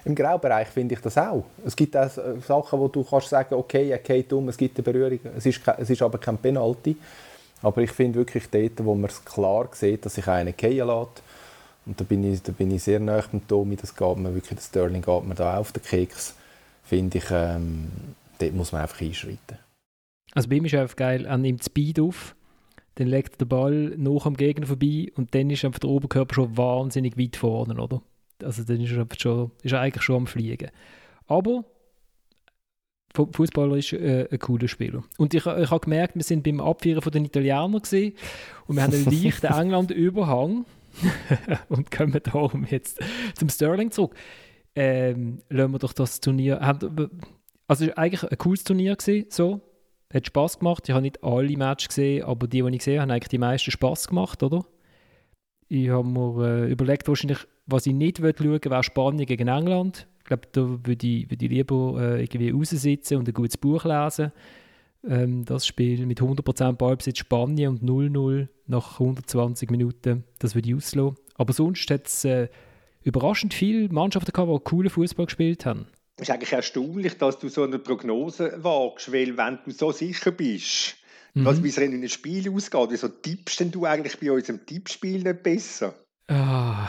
[0.04, 1.46] Im Graubereich finde ich das auch.
[1.66, 4.84] Es gibt auch Sachen, wo du kannst sagen, okay, er geht um, es gibt eine
[4.84, 6.98] Berührung, es ist, es ist aber kein Penalty.
[7.62, 11.22] Aber ich finde wirklich dort, wo man es klar sieht, dass sich einer gehen lässt,
[11.86, 14.60] und da bin ich, da bin ich sehr nah mit Tommy, das geht mir wirklich,
[14.60, 16.36] der Sterling geht mir da auf den Keks,
[16.84, 17.92] finde ich, ähm,
[18.38, 19.58] dort muss man einfach einschreiten.
[20.34, 22.36] Also bei ihm ist einfach geil, er nimmt Speed auf,
[22.96, 26.36] dann legt er den Ball nach am Gegner vorbei und dann ist einfach der Oberkörper
[26.36, 28.02] schon wahnsinnig weit vorne, oder?
[28.44, 30.72] Also dann ist er, schon, ist er eigentlich schon am Fliegen.
[31.28, 31.64] Aber
[33.14, 35.04] Fußballer ist äh, ein cooler Spieler.
[35.18, 38.14] Und ich, ich habe gemerkt, wir sind beim Abwehren von den Italienern gesehen
[38.68, 40.66] und wir haben einen leichten England-Überhang
[41.70, 43.00] und kommen darum jetzt
[43.36, 44.16] zum Sterling zurück.
[44.76, 46.62] Ähm, lassen wir doch das Turnier.
[46.62, 49.62] Also es war eigentlich ein cooles Turnier gewesen, so
[50.14, 50.88] hat Spaß gemacht.
[50.88, 53.38] Ich habe nicht alle Matches gesehen, aber die, die ich gesehen habe, haben eigentlich die
[53.38, 54.66] meisten Spaß gemacht, oder?
[55.68, 60.08] Ich habe mir äh, überlegt, wahrscheinlich, was ich nicht schauen will, wäre Spanien gegen England.
[60.20, 63.86] Ich glaube, da würde ich, würd ich lieber äh, irgendwie raussitzen und ein gutes Buch
[63.86, 64.32] lesen.
[65.08, 70.76] Ähm, das Spiel mit 100% Ballbesitz Spanien und 0-0 nach 120 Minuten, das würde ich
[70.76, 71.16] auslassen.
[71.36, 72.50] Aber sonst hat es äh,
[73.04, 75.88] überraschend viele Mannschaften gehabt, die coolen Fußball gespielt haben.
[76.22, 80.30] Es ist eigentlich erstaunlich, dass du so eine Prognose wagst, weil wenn du so sicher
[80.30, 80.94] bist,
[81.34, 81.46] mhm.
[81.46, 85.24] was wie es in einem Spiel ausgeht, wieso tippst denn du eigentlich bei unserem Tippspiel
[85.24, 85.96] nicht besser?
[86.28, 86.88] Ah.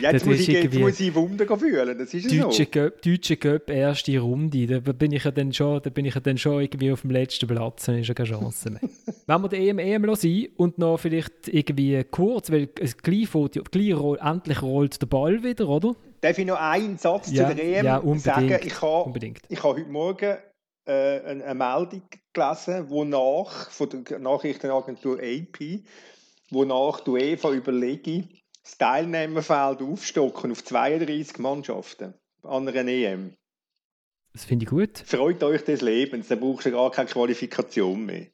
[0.00, 2.70] Jetzt muss ich, jetzt muss ich Wunder fühlen, das ist Deutsche so.
[2.70, 6.20] Göp, Deutsche Göp, erste Runde, da bin ich ja dann schon, da bin ich ja
[6.20, 8.80] dann schon irgendwie auf dem letzten Platz, dann ist ja keine Chance mehr.
[9.26, 13.28] Wenn wir den EM, EM sein und noch vielleicht irgendwie kurz, weil es gleich,
[13.70, 15.94] gleich roll, endlich rollt der Ball wieder, oder?
[16.20, 18.60] Darf ich noch einen Satz ja, zu der EM ja, unbedingt, sagen?
[18.64, 19.40] Ich habe, unbedingt.
[19.48, 20.36] ich habe heute Morgen
[20.86, 22.02] äh, eine, eine, Meldung
[22.32, 25.82] gelesen, wonach, von der Nachrichtenagentur AP,
[26.50, 28.28] wonach die UEFA überlege,
[28.64, 33.34] das Teilnehmerfeld aufstocken auf 32 Mannschaften an einer EM.
[34.32, 34.98] Das finde ich gut.
[35.06, 38.26] Freut euch des Lebens, dann brauchst du gar keine Qualifikation mehr.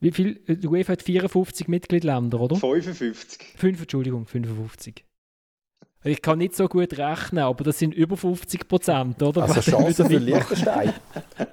[0.00, 0.34] Wie viel?
[0.46, 2.56] Die UEFA hat 54 Mitgliedländer, oder?
[2.56, 3.54] 55.
[3.56, 5.04] 5, Entschuldigung, 55.
[6.04, 9.42] Ich kann nicht so gut rechnen, aber das sind über 50 Prozent, oder?
[9.42, 10.92] Also Chance für Liechtenstein?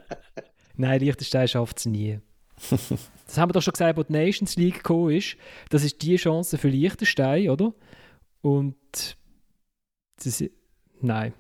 [0.76, 2.20] Nein, Liechtenstein schafft es nie.
[2.70, 5.36] das haben wir doch schon gesagt, wo die Nations League gekommen ist.
[5.70, 7.74] Das ist die Chance für Liechtenstein, oder?
[8.43, 8.75] Und
[10.21, 10.43] das,
[11.01, 11.33] nein.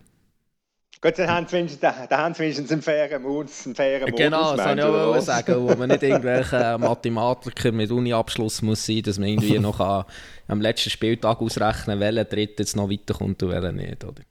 [1.01, 3.65] Gut, dann haben sie wenigstens, einen fairen Modus.
[3.65, 7.91] Einen fairen Modus genau, das wollte ich auch sagen, wo man nicht irgendwelche Mathematiker mit
[7.91, 10.05] Uni-Abschluss muss sein, dass man irgendwie noch an,
[10.47, 14.05] am letzten Spieltag ausrechnen kann, welcher Dritt jetzt noch weiterkommt und welcher nicht.
[14.05, 14.23] Oder?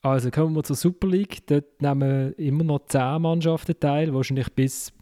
[0.00, 1.46] Also kommen wir zur Super League.
[1.46, 4.94] Dort nehmen immer noch 10 Mannschaften teil, wahrscheinlich bis,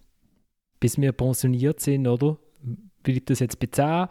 [0.81, 2.37] bis wir pensioniert sind, oder?
[3.05, 4.09] Bleibt das jetzt bei 10?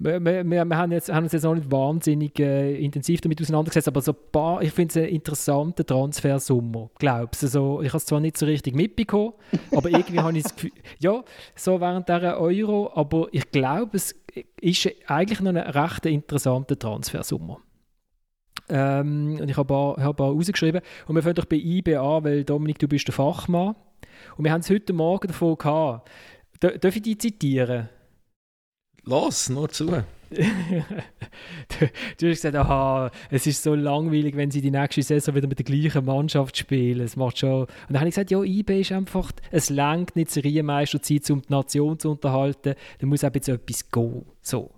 [0.00, 4.00] Wir, wir, haben, jetzt, haben uns jetzt auch nicht wahnsinnig äh, intensiv damit auseinandergesetzt, aber
[4.00, 7.42] so paar, ich finde es einen interessanten Transfersummer, glaubst?
[7.42, 9.32] Also, ich habe es zwar nicht so richtig mitbekommen,
[9.74, 10.70] aber irgendwie habe ich das Gefühl,
[11.00, 11.24] ja,
[11.56, 14.14] so während dieser Euro, aber ich glaube, es
[14.60, 17.58] ist eigentlich noch ein recht interessanter Transfersummer.
[18.68, 20.80] Ähm, und ich habe ein, hab ein paar rausgeschrieben.
[21.06, 23.74] Und wir fangen doch bei IB an, weil Dominik, du bist der Fachmann.
[24.36, 26.08] Und wir haben es heute Morgen davon gehabt.
[26.60, 27.88] Darf ich dich zitieren?
[29.08, 29.86] Los, nur zu.
[29.86, 30.44] du, du,
[31.78, 35.64] hast gesagt, aha, es ist so langweilig, wenn sie die nächste Saison wieder mit der
[35.64, 37.00] gleichen Mannschaft spielen.
[37.00, 37.62] Es macht schon.
[37.62, 41.50] Und dann habe ich gesagt, ja, IB ist einfach, es langt nicht Serienmeisterzeit, um die
[41.50, 42.74] Nation zu unterhalten.
[42.98, 44.26] Da muss auch jetzt etwas gehen.
[44.42, 44.72] So.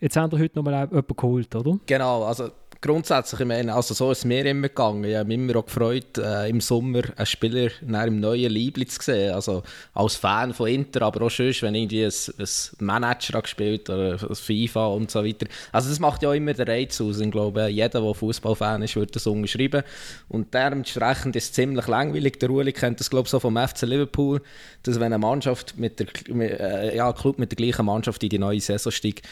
[0.00, 1.78] Jetzt haben wir heute nochmal jemanden geholt, oder?
[1.86, 2.50] Genau, also
[2.80, 5.04] grundsätzlich, ich meine, also so ist es mir immer gegangen.
[5.04, 9.02] Ich habe mich immer auch gefreut, äh, im Sommer einen Spieler einem neuen Liebling zu
[9.02, 9.34] sehen.
[9.34, 9.62] Also
[9.94, 12.46] als Fan von Inter, aber auch schön, wenn irgendwie ein, ein
[12.78, 15.46] Manager gespielt oder FIFA und so weiter.
[15.72, 17.20] Also das macht ja immer den Reiz aus.
[17.20, 19.82] Ich glaube, jeder, der Fußballfan ist, würde das unterschreiben.
[20.28, 22.38] Und dementsprechend ist es ziemlich langweilig.
[22.38, 24.40] Der Ruhli kennt das, glaube ich, so vom FC Liverpool,
[24.84, 26.06] dass wenn eine Mannschaft mit der,
[26.60, 29.26] äh, ja, Club mit der gleichen Mannschaft in die neue Saison steigt,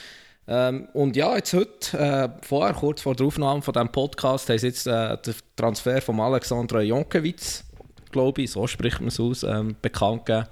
[0.49, 4.59] ähm, und ja, jetzt heute, äh, vorher, kurz vor der Aufnahme von diesem Podcast, haben
[4.59, 7.65] jetzt äh, den Transfer von Alexandra Jonkewitz,
[8.13, 10.47] glaube ich, so spricht man es aus, ähm, bekannt gegeben.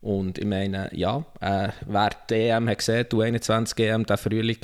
[0.00, 4.56] Und ich meine, ja, äh, wer die EM hat gesehen, die 21 EM, der Frühling,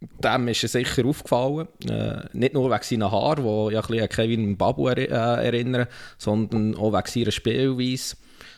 [0.00, 1.66] dem ist er sicher aufgefallen.
[1.88, 5.46] Äh, nicht nur wegen seiner Haare, die ja ein bisschen an Kevin Babu er, äh,
[5.46, 5.86] erinnern,
[6.18, 8.16] sondern auch wegen seiner Spielweise.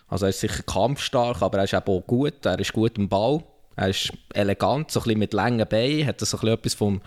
[0.09, 3.09] Also er ist sicher kampfstark, aber er ist eben auch gut, er ist gut im
[3.09, 3.43] Ball.
[3.77, 7.01] Er ist elegant, so ein mit langen Beinen, hat so etwas vom,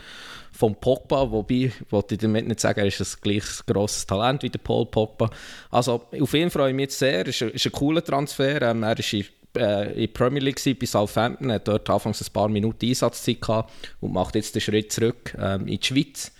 [0.52, 4.50] vom Pogba, wobei, wollte ich damit nicht sagen, er ist ein gleich grosses Talent wie
[4.50, 5.30] der Paul Pogba.
[5.72, 8.62] Also auf Fall freue ich mich sehr, ist ist ein cooler Transfer.
[8.62, 9.26] Ähm, er war in,
[9.58, 14.14] äh, in Premier League bei Southampton, hat dort anfangs ein paar Minuten Einsatzzeit gehabt und
[14.14, 16.32] macht jetzt den Schritt zurück ähm, in die Schweiz.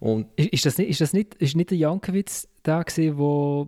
[0.00, 3.12] Und ist, das nicht, ist das nicht, ist nicht der Jankiewicz der der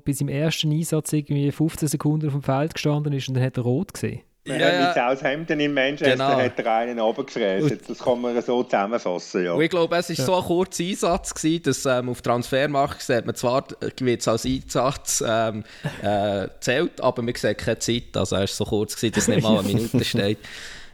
[0.05, 3.57] bei seinem ersten Einsatz irgendwie 15 Sekunden auf dem Feld gestanden ist und dann hat
[3.57, 4.21] er rot gesehen?
[4.47, 6.41] Man ja, hat mit Southampton in Manchester genau.
[6.41, 7.89] hat er einen runtergefräst.
[7.89, 9.53] Das kann man so zusammenfassen, ja.
[9.53, 10.25] Und ich glaube, es war ja.
[10.25, 13.65] so ein kurzer Einsatz, gewesen, dass ähm, auf Transfermarkt sieht man zwar,
[14.01, 15.65] wird als Einsatz ähm,
[16.03, 18.17] äh, zählt, aber man sieht keine Zeit.
[18.17, 20.39] Also er war so kurz, gewesen, dass nicht mal eine Minute steht.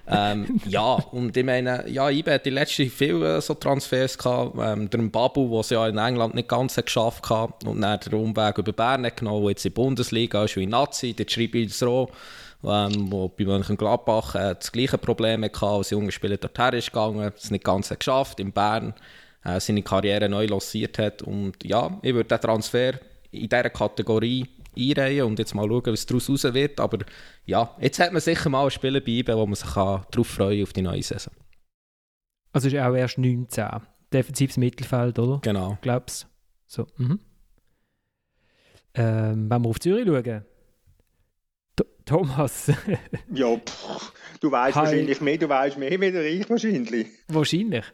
[0.09, 4.57] ähm, ja, und ich meine, ja, IBE hat die letzten viele so Transfers gehabt.
[4.61, 8.15] Ähm, der Babu, der es ja in England nicht ganz geschafft hat und dann den
[8.15, 11.83] Umweg über Bern genommen, jetzt in die Bundesliga ist wie Nazi, der schreibt es
[12.65, 17.33] ähm, wo bei Mönchengladbach äh, das gleiche Problem hatte, als junge Spieler dorthin ist gegangen,
[17.37, 18.95] es nicht ganz geschafft, in Bern
[19.45, 22.95] äh, seine Karriere neu lanciert hat und ja, ich würde den Transfer
[23.31, 24.47] in dieser Kategorie
[24.77, 26.99] einreihen und jetzt mal schauen, was daraus raus wird, aber
[27.45, 30.73] ja, jetzt hat man sicher mal einen Spieler bei wo man sich darauf freuen auf
[30.73, 31.33] die neue Saison.
[32.53, 33.67] Also ist auch erst 19,
[34.13, 35.41] defensives Mittelfeld, oder?
[35.43, 35.79] Genau.
[35.81, 36.27] Glaubst
[36.67, 37.19] So, mhm.
[38.95, 40.45] Ähm, wenn wir auf Zürich schauen,
[42.05, 42.71] Thomas.
[43.33, 47.07] ja, pff, du weißt wahrscheinlich mehr, du weißt mehr wie ich wahrscheinlich.
[47.29, 47.85] Wahrscheinlich.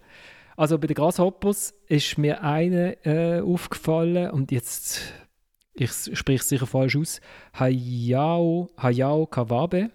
[0.56, 5.12] Also bei den Grasshoppers ist mir eine äh, aufgefallen und jetzt,
[5.74, 7.20] ich spreche es sicher falsch aus,
[7.54, 9.90] Hayao, Hayao Kawabe,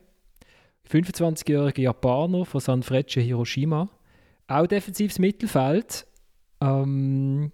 [0.90, 3.90] 25-jähriger Japaner von Sanfrecce Hiroshima,
[4.48, 6.08] auch defensives Mittelfeld.
[6.62, 7.52] Ähm,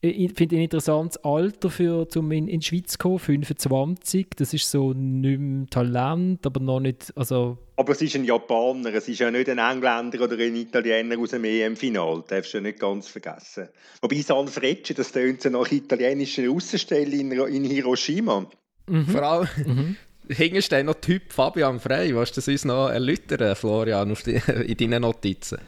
[0.00, 4.28] ich finde ein interessantes Alter, für, um in, in die Schweiz zu kommen, 25.
[4.36, 7.12] Das ist so nicht mehr Talent, aber noch nicht.
[7.16, 11.18] Also aber es ist ein Japaner, es ist ja nicht ein Engländer oder ein Italiener
[11.18, 12.20] aus dem EM-Final.
[12.20, 13.68] Das darfst du ja nicht ganz vergessen.
[14.00, 18.46] Wobei San Frecce, das tönt so nach italienischer Außenstelle in, in Hiroshima.
[18.86, 19.06] Mhm.
[19.06, 19.48] Vor allem.
[19.66, 19.96] Mhm.
[20.60, 22.14] Steht noch Typ Fabian Frey.
[22.14, 25.58] Willst du das uns noch erläutern, Florian, auf die, in deinen Notizen?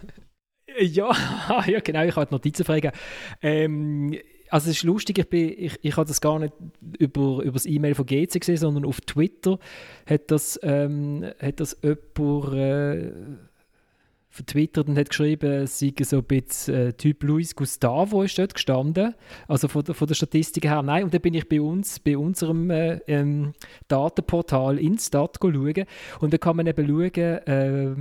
[0.81, 1.11] Ja,
[1.67, 2.93] ja genau, ich habe Notizen fragen.
[3.43, 4.17] Ähm,
[4.51, 6.55] also es ist lustig, ich, bin, ich, ich habe das gar nicht
[6.99, 9.59] über, über das E-Mail von GC gesehen, sondern auf Twitter
[10.07, 13.13] hat das, ähm, hat das jemand äh,
[14.31, 18.55] vertwittert und hat geschrieben, es sei so ein bisschen äh, Typ Luis Gustavo ist dort
[18.55, 19.15] gestanden,
[19.49, 20.83] also von, von der Statistik her.
[20.83, 23.53] Nein, und dann bin ich bei uns, bei unserem äh, ähm,
[23.89, 25.85] Datenportal Instat schauen
[26.21, 27.95] und da kann man eben schauen, äh,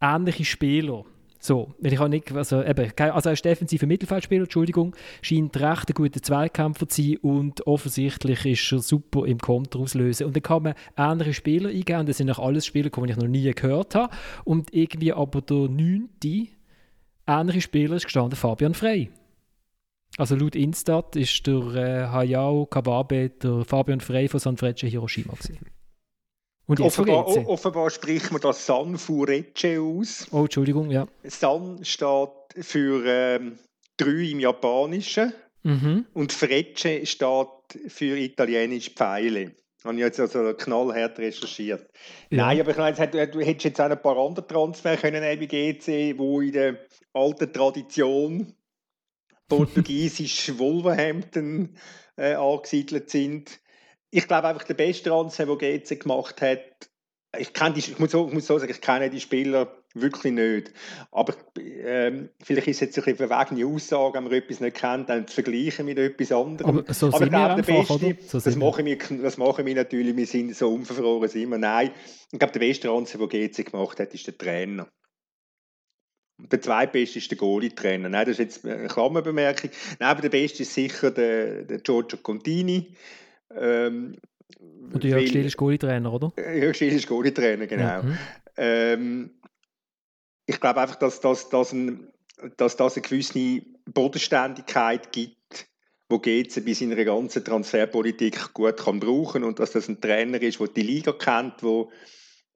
[0.00, 1.04] ähnliche Spieler
[1.38, 5.94] so, ich habe nicht, also eben, also er ist defensiver Mittelfeldspieler, Entschuldigung, scheint recht ein
[5.94, 10.26] guter Zweikämpfer zu sein und offensichtlich ist er super im Konter auslösen.
[10.26, 13.28] Und dann kann man andere Spieler eingeben, das sind auch alles Spieler, die ich noch
[13.28, 14.14] nie gehört habe.
[14.44, 16.48] Und irgendwie aber der neunte
[17.26, 19.10] ähnliche Spieler ist gestanden, Fabian Frey.
[20.18, 25.58] Also laut Instat ist der äh, Hayao Kawabe der Fabian Frey von Sanfrecce Hiroshima gewesen.
[26.66, 30.26] Und offenbar, offenbar spricht man das San Furecce aus.
[30.32, 31.06] Oh, Entschuldigung, ja.
[31.22, 33.58] San steht für ähm,
[33.96, 36.06] drei im Japanischen mhm.
[36.12, 37.48] und Frecce steht
[37.88, 39.52] für italienische Pfeile.
[39.84, 41.88] Habe ich jetzt also knallhart recherchiert.
[42.30, 42.46] Ja.
[42.46, 45.86] Nein, aber ich meine, du hättest jetzt auch ein paar andere Transfer können bei GC,
[45.86, 46.78] die in der
[47.12, 48.52] alten Tradition
[49.48, 51.76] portugiesisch Wolverhampton
[52.16, 53.60] äh, angesiedelt sind.
[54.16, 56.88] Ich glaube einfach, der beste Transfer, den GC gemacht hat,
[57.38, 60.72] ich, die, ich, muss so, ich muss so sagen, ich kenne die Spieler wirklich nicht.
[61.12, 65.10] Aber ähm, vielleicht ist es jetzt ein bisschen verwegene Aussage, wenn man etwas nicht kennt,
[65.10, 66.78] dann zu vergleichen mit etwas anderem.
[66.78, 69.74] Aber so Aber ich glaube, der einfach, Beste, so das, machen wir, das machen wir
[69.74, 71.58] natürlich, wir sind so unverfroren sind wir.
[71.58, 71.90] Nein,
[72.32, 74.88] ich glaube, der beste Transfer, den GC gemacht hat, ist der Trainer.
[76.38, 78.08] Und der zweitbeste ist der Goalie-Trainer.
[78.08, 79.70] Nein, das ist jetzt eine Klammerbemerkung.
[79.98, 82.94] Nein, aber der beste ist sicher der, der Giorgio Contini.
[83.54, 84.16] Ähm,
[84.92, 86.32] und der Jörg Stiel ist Goalie-Trainer, oder?
[86.36, 87.82] Jörg Stiel ist Goalie-Trainer, genau.
[87.82, 88.02] Ja.
[88.02, 88.18] Mhm.
[88.56, 89.30] Ähm,
[90.46, 92.12] ich glaube einfach, dass, dass, dass, ein,
[92.56, 95.68] dass das eine gewisse Bodenständigkeit gibt,
[96.08, 100.60] wo GC bei seiner ganzen Transferpolitik gut kann brauchen und dass das ein Trainer ist,
[100.60, 101.90] der die Liga kennt, wo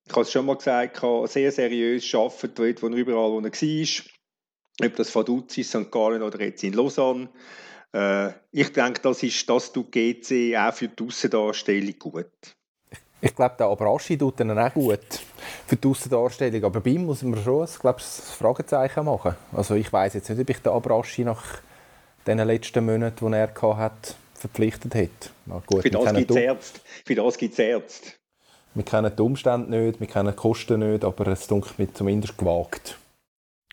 [0.06, 3.44] ich habe es schon mal gesagt, sehr seriös arbeitet, dort, wo er überall wo er
[3.44, 4.86] war.
[4.86, 5.90] Ob das Vaduz ist, St.
[5.90, 7.28] Gallen oder jetzt in Lausanne.
[7.92, 12.56] Äh, ich denke, das ist das tut GC auch für die Aussendarstellung gut.
[13.22, 15.20] Ich glaube, der Abraschi tut dann auch gut
[15.66, 16.64] für die Aussendarstellung.
[16.64, 19.34] Aber bei ihm muss man schon ein, glaube, ein Fragezeichen machen.
[19.52, 21.42] Also ich weiß jetzt nicht, ob ich den Abraschi nach
[22.26, 25.30] den letzten Monaten, die er hatte, verpflichtet hätte.
[25.46, 26.80] Na gut, für das gibt es Ärzte.
[27.04, 28.10] Für das gibt es Ärzte.
[28.74, 32.96] Wir kennen die Umstände nicht, wir kennen die Kosten nicht, aber es mir zumindest gewagt.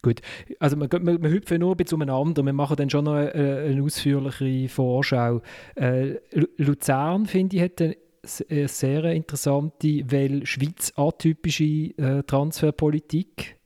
[0.07, 0.21] Gut,
[0.59, 3.33] also wir, wir, wir hüpfen nur ein bisschen umeinander, wir machen dann schon noch eine,
[3.33, 5.41] eine ausführlichere Vorschau.
[5.75, 6.15] Äh,
[6.55, 11.65] Luzern, finde ich, hat eine sehr interessante, weil Schweiz atypische
[11.97, 13.57] äh, Transferpolitik.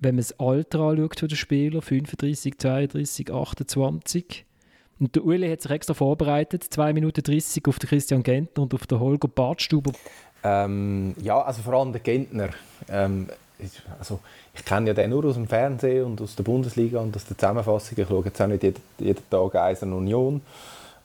[0.00, 4.44] Wenn man das Alter anschaut von den Spielern, 35, 32, 28.
[5.00, 8.74] Und der Uli hat sich extra vorbereitet, 2 Minuten 30 auf den Christian Gentner und
[8.74, 9.92] auf den Holger Bartstuber.
[10.42, 12.50] Ähm, ja, also vor allem der Gentner.
[12.90, 13.28] Ähm,
[13.98, 14.20] also
[14.54, 17.36] ich kenne ja den nur aus dem Fernsehen und aus der Bundesliga und aus der
[17.36, 17.98] Zusammenfassung.
[17.98, 20.40] Ich schaue jetzt auch nicht jeden, jeden Tag Eisen Union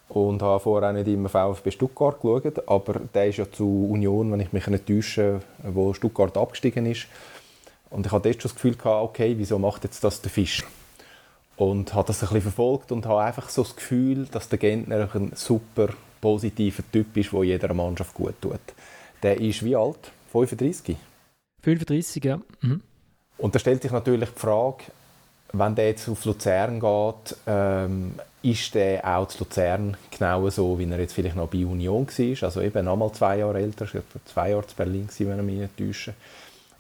[0.09, 4.31] und habe vorher auch nicht immer VfB Stuttgart geschaut, aber der ist ja zu Union,
[4.31, 7.07] wenn ich mich nicht täusche, wo Stuttgart abgestiegen ist.
[7.89, 10.65] Und ich hatte schon das Gefühl, okay, wieso macht jetzt das der Fischer?
[11.57, 15.09] Und habe das ein bisschen verfolgt und habe einfach so das Gefühl, dass der Gentner
[15.13, 15.89] ein super
[16.21, 18.59] positiver Typ ist, der jeder Mannschaft gut tut.
[19.21, 20.11] Der ist wie alt?
[20.31, 20.95] 35?
[21.61, 22.39] 35, ja.
[22.61, 22.81] Mhm.
[23.37, 24.83] Und da stellt sich natürlich die Frage,
[25.53, 30.89] wenn der jetzt auf Luzern geht, ähm, ist der auch zu Luzern genau so, wie
[30.89, 32.43] er jetzt vielleicht noch bei Union war?
[32.43, 35.77] Also eben nochmal zwei Jahre älter, ich zwei Jahre zu Berlin, wenn er mich nicht
[35.77, 36.13] täusche.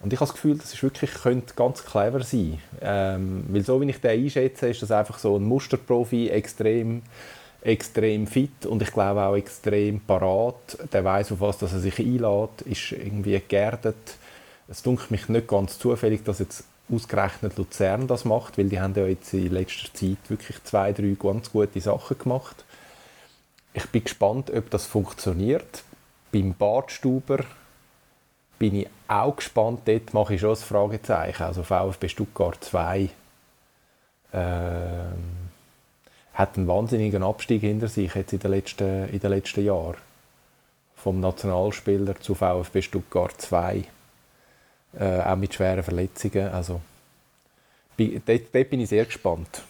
[0.01, 2.59] Und ich habe das Gefühl, das ist wirklich, könnte ganz clever sein.
[2.81, 7.01] Ähm, weil so wie ich den einschätze, ist das einfach so ein Musterprofi, extrem,
[7.61, 10.77] extrem fit und ich glaube auch extrem parat.
[10.93, 13.95] Der weiß auf was dass er sich einlädt, ist irgendwie geerdet
[14.69, 18.95] es dunkelt mich nicht ganz zufällig, dass jetzt ausgerechnet Luzern das macht, weil die haben
[18.95, 22.63] ja jetzt in letzter Zeit wirklich zwei, drei ganz gute Sachen gemacht.
[23.73, 25.83] Ich bin gespannt, ob das funktioniert.
[26.31, 27.39] Beim Badstuber
[28.57, 29.81] bin ich auch gespannt.
[29.85, 31.43] Dort mache ich schon ein Fragezeichen.
[31.43, 33.09] Also VfB Stuttgart 2
[34.33, 35.13] ähm,
[36.33, 39.97] hat einen wahnsinnigen Abstieg hinter sich jetzt in den letzten, in den letzten Jahren.
[40.95, 43.85] Vom Nationalspieler zu VfB Stuttgart 2
[44.97, 46.49] äh, auch mit schweren Verletzungen.
[46.49, 46.81] Also,
[47.97, 49.61] dort, dort bin ich sehr gespannt.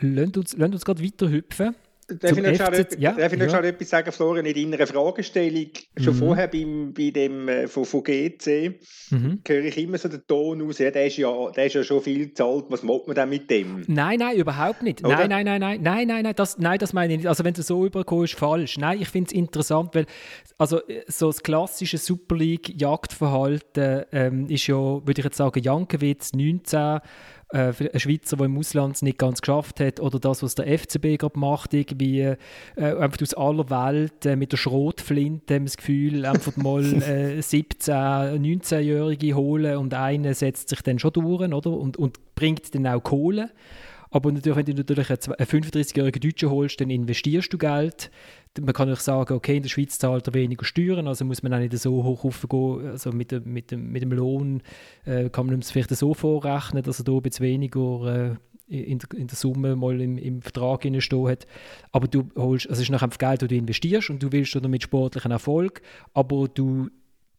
[0.00, 1.74] Lasst uns, uns gerade weiter hüpfen.
[2.08, 3.60] Darf ich noch schnell, ja, darf ich noch ja.
[3.60, 6.18] etwas sagen, Florian, in deiner Fragestellung, schon mhm.
[6.18, 8.78] vorher beim, bei dem äh, von, von GC,
[9.10, 9.40] mhm.
[9.46, 12.00] höre ich immer so den Ton aus, ja, der ist ja, der ist ja schon
[12.00, 13.82] viel zahlt, was macht man denn mit dem?
[13.88, 15.02] Nein, nein, überhaupt nicht.
[15.02, 17.28] Nein, nein, nein, nein, nein, nein, nein, das, nein, das meine ich nicht.
[17.28, 18.78] Also wenn du so überkommst, ist falsch.
[18.78, 20.06] Nein, ich finde es interessant, weil
[20.58, 27.00] also so das klassische Super League-Jagdverhalten ähm, ist ja, würde ich jetzt sagen, Jankiewicz 19
[27.50, 30.66] äh, ein Schweizer, der im Ausland es nicht ganz geschafft hat, oder das, was der
[30.66, 32.36] FCB gerade macht, irgendwie äh,
[32.76, 38.38] einfach aus aller Welt äh, mit der Schrotflinte, haben das Gefühl, einfach mal äh, 17-,
[38.38, 41.70] 19-Jährige holen und einer setzt sich dann schon durch, oder?
[41.70, 43.50] Und, und bringt dann auch Kohle.
[44.16, 48.10] Aber natürlich, wenn du natürlich einen 35-jährigen Deutschen holst, dann investierst du Geld.
[48.58, 51.52] Man kann natürlich sagen, okay, in der Schweiz zahlt er weniger Steuern, also muss man
[51.52, 52.92] auch nicht so hoch aufgehen.
[52.92, 54.62] Also mit, dem, mit, mit dem Lohn
[55.04, 58.38] äh, kann man es vielleicht so vorrechnen, dass er da bisschen weniger
[58.68, 61.46] äh, in, der, in der Summe mal im, im Vertrag stehen hat.
[61.92, 64.82] Aber du holst, also es ist nachher Geld, das du investierst und du willst damit
[64.82, 65.82] sportlichen Erfolg,
[66.14, 66.88] aber du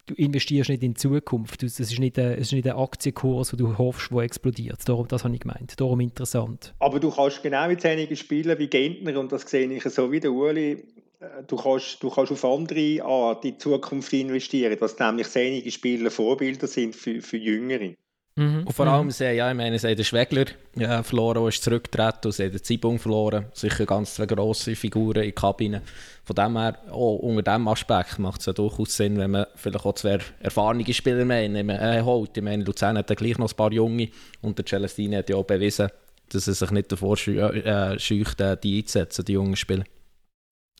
[0.08, 1.62] du investierst nicht in die Zukunft.
[1.62, 4.88] Es ist nicht ein, ist nicht ein Aktienkurs, wo du hoffst, der explodiert.
[4.88, 5.78] Darum, das habe ich gemeint.
[5.80, 6.74] Darum interessant.
[6.78, 10.20] Aber du kannst genau mit einige Spieler wie Gentner, und das sehe ich so wie
[10.20, 10.84] der Uli,
[11.20, 15.70] äh, du kannst, du kannst auf andere Art in die Zukunft investieren, dass nämlich einige
[15.70, 17.94] Spieler Vorbilder sind für, für Jüngere.
[18.38, 18.62] Mhm.
[18.66, 19.10] Und vor allem, mhm.
[19.10, 20.44] sie, ja, ich meine, sie haben den Schwegler
[20.76, 23.46] ja, verloren, ist zurückgetreten, und sie haben den Zeitpunkt verloren.
[23.52, 25.82] Sicher ganz zwei grosse Figuren in der Kabine.
[26.22, 29.84] Von dem her, auch unter diesem Aspekt macht es ja durchaus Sinn, wenn man vielleicht
[29.84, 32.36] auch zwei erfahrene Spieler mehr äh, holt.
[32.36, 34.08] Ich meine, Luzern hat ja gleich noch ein paar Junge
[34.40, 35.88] und der Celestine hat ja auch bewiesen,
[36.28, 39.84] dass er sich nicht davor äh, scheucht, äh, die einzusetzen, die jungen Spieler.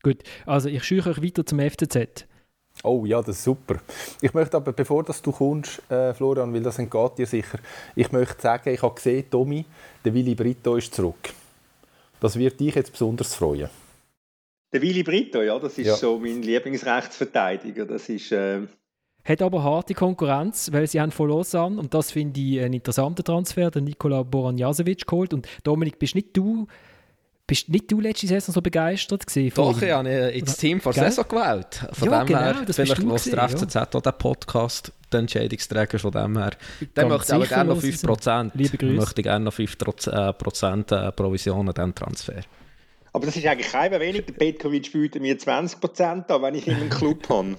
[0.04, 2.24] Gut, also ich scheuche euch weiter zum FCZ.
[2.84, 3.76] Oh ja, das ist super.
[4.20, 7.58] Ich möchte aber, bevor dass du kommst, äh, Florian, weil das entgeht dir sicher,
[7.96, 9.64] ich möchte sagen, ich habe gesehen, Tommy,
[10.04, 11.32] der Willi Brito ist zurück.
[12.20, 13.68] Das wird dich jetzt besonders freuen.
[14.72, 15.96] Der Willi Brito, ja, das ist ja.
[15.96, 17.86] so mein Lieblingsrechtsverteidiger.
[17.86, 18.32] Das ist...
[18.32, 18.60] Äh...
[19.24, 23.24] Hat aber harte Konkurrenz, weil sie haben von Lausanne, und das finde ich einen interessanten
[23.24, 25.34] Transfer, den Nikola Boranjasevic geholt.
[25.34, 26.66] Und Dominik, bist nicht du
[27.48, 29.52] bist nicht du letzte Saison so begeistert gewesen?
[29.56, 31.82] Doch, ich habe ins Team vor Saison gewählt.
[31.92, 33.88] Von ja, dem genau, her, vielleicht was der FCZ ja.
[33.90, 36.50] auch den Podcast, den Entscheidungsträger von dem her.
[36.94, 38.50] Dann möchte ich aber gerne noch 5%.
[38.54, 38.94] Liebe Grüße.
[38.94, 42.42] möchte gerne noch 5% äh, Provision an diesem Transfer.
[43.14, 44.26] Aber das ist eigentlich kein wenig.
[44.26, 47.56] Der Petkovic bietet mir 20% an, wenn ich ihn im Club habe.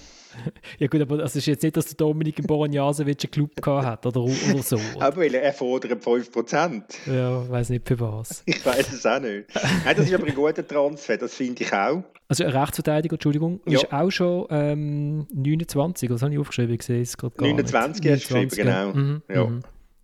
[0.80, 3.86] Ja gut, aber es ist jetzt nicht, dass der Dominik im Boranjasevic einen Club gehabt
[3.86, 4.80] hat oder, oder so.
[5.00, 6.84] aber er fordert 5%.
[7.08, 8.44] Ja, ich weiß nicht für was.
[8.50, 9.48] Ich weiß es auch nicht.
[9.86, 12.04] Nein, das ist aber ein guter Transfer, das finde ich auch.
[12.28, 13.80] Also ein Rechtsverteidiger, Entschuldigung, ja.
[13.80, 18.04] ist auch schon ähm, 29, das habe ich aufgeschrieben, ich sehe es gerade gar 29
[18.04, 18.14] nicht.
[18.14, 18.94] hast du geschrieben, genau.
[18.94, 19.46] Mhm, ja.
[19.46, 19.60] Mhm.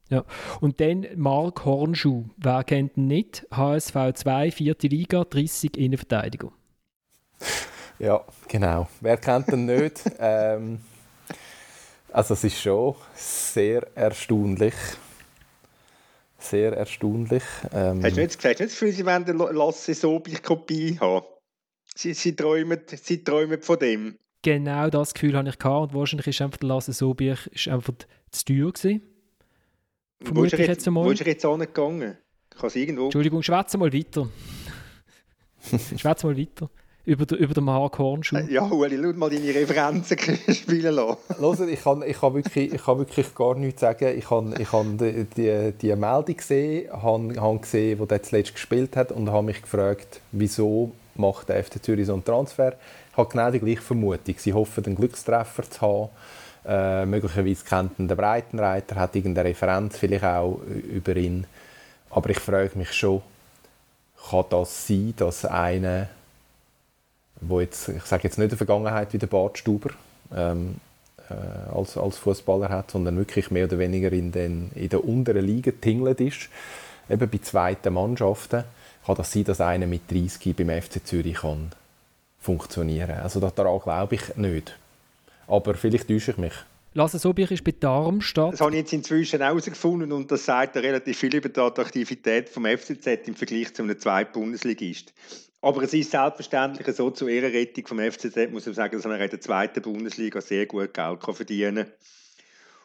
[0.10, 0.24] Ja.
[0.62, 3.46] Und dann Mark Hornschuh, wer kennt ihn nicht?
[3.52, 6.52] HSV 2, vierte Liga, 30 Innenverteidiger.
[8.00, 8.88] Ja, genau.
[9.00, 10.02] Wer kennt ihn nicht?
[10.20, 10.80] ähm,
[12.12, 14.74] also es ist schon sehr erstaunlich.
[16.38, 17.44] Sehr erstaunlich.
[17.74, 21.26] Ähm, hast du du nicht das Gefühl, sie wollen Lasse Sobich Kopie haben?
[21.96, 24.18] Sie, sie, träumen, sie träumen von dem.
[24.42, 25.94] Genau das Gefühl habe ich gehabt.
[25.94, 27.94] Und wahrscheinlich ist einfach der Lasse Sobich ist einfach
[28.32, 29.02] zu teuer gewesen.
[30.22, 31.06] Vermute ich jetzt einmal.
[31.06, 32.18] Wo ist er jetzt angegangen?
[32.50, 33.06] Kann irgendwo...
[33.06, 34.30] Entschuldigung, schwätze mal weiter.
[35.98, 36.70] schwätze mal weiter
[37.06, 38.38] über, über den Mark Hornschuh.
[38.50, 40.18] Ja, Uli, schau mal deine Referenzen
[40.54, 41.18] spielen lassen.
[41.38, 44.18] Hört, ich kann, ich, kann wirklich, ich kann wirklich gar nichts sagen.
[44.18, 48.96] Ich habe ich die, die, die Meldung gesehen, habe, habe gesehen, wo der zuletzt gespielt
[48.96, 52.74] hat und habe mich gefragt, wieso macht der FC Zürich so einen Transfer.
[53.12, 54.36] Ich habe genau die gleiche Vermutung.
[54.38, 56.10] Sie hoffen, einen Glückstreffer zu haben.
[56.68, 61.46] Äh, möglicherweise kennt ihn der Breitenreiter, hat irgendeine Referenz vielleicht auch über ihn.
[62.10, 63.22] Aber ich frage mich schon,
[64.30, 66.08] kann das sein, dass einer
[67.42, 69.92] wo jetzt, ich sage jetzt nicht eine Vergangenheit wie der Bart Stuber
[70.34, 70.76] ähm,
[71.30, 75.46] äh, als, als Fußballer hat, sondern wirklich mehr oder weniger in, den, in der unteren
[75.46, 76.50] Liga tingelt ist.
[77.10, 78.64] Eben bei zweiten Mannschaften
[79.06, 81.72] kann das sein, dass einer mit 30 beim FC Zürich kann
[82.40, 83.20] funktionieren.
[83.22, 84.78] Also daran glaube ich nicht.
[85.48, 86.54] Aber vielleicht täusche ich mich.
[86.94, 88.54] Lasse Sobich ist bei Darmstadt.
[88.54, 92.66] Das habe ich jetzt inzwischen herausgefunden und das sagt relativ viel über die Attraktivität vom
[92.66, 95.14] FCZ im Vergleich zu einem zweiten Bundesligist.
[95.66, 99.30] Aber es ist selbstverständlich so, zur Ehrenrettung vom FCZ muss man sagen, dass man in
[99.32, 101.94] der zweiten Bundesliga sehr gut Geld kann verdienen kann.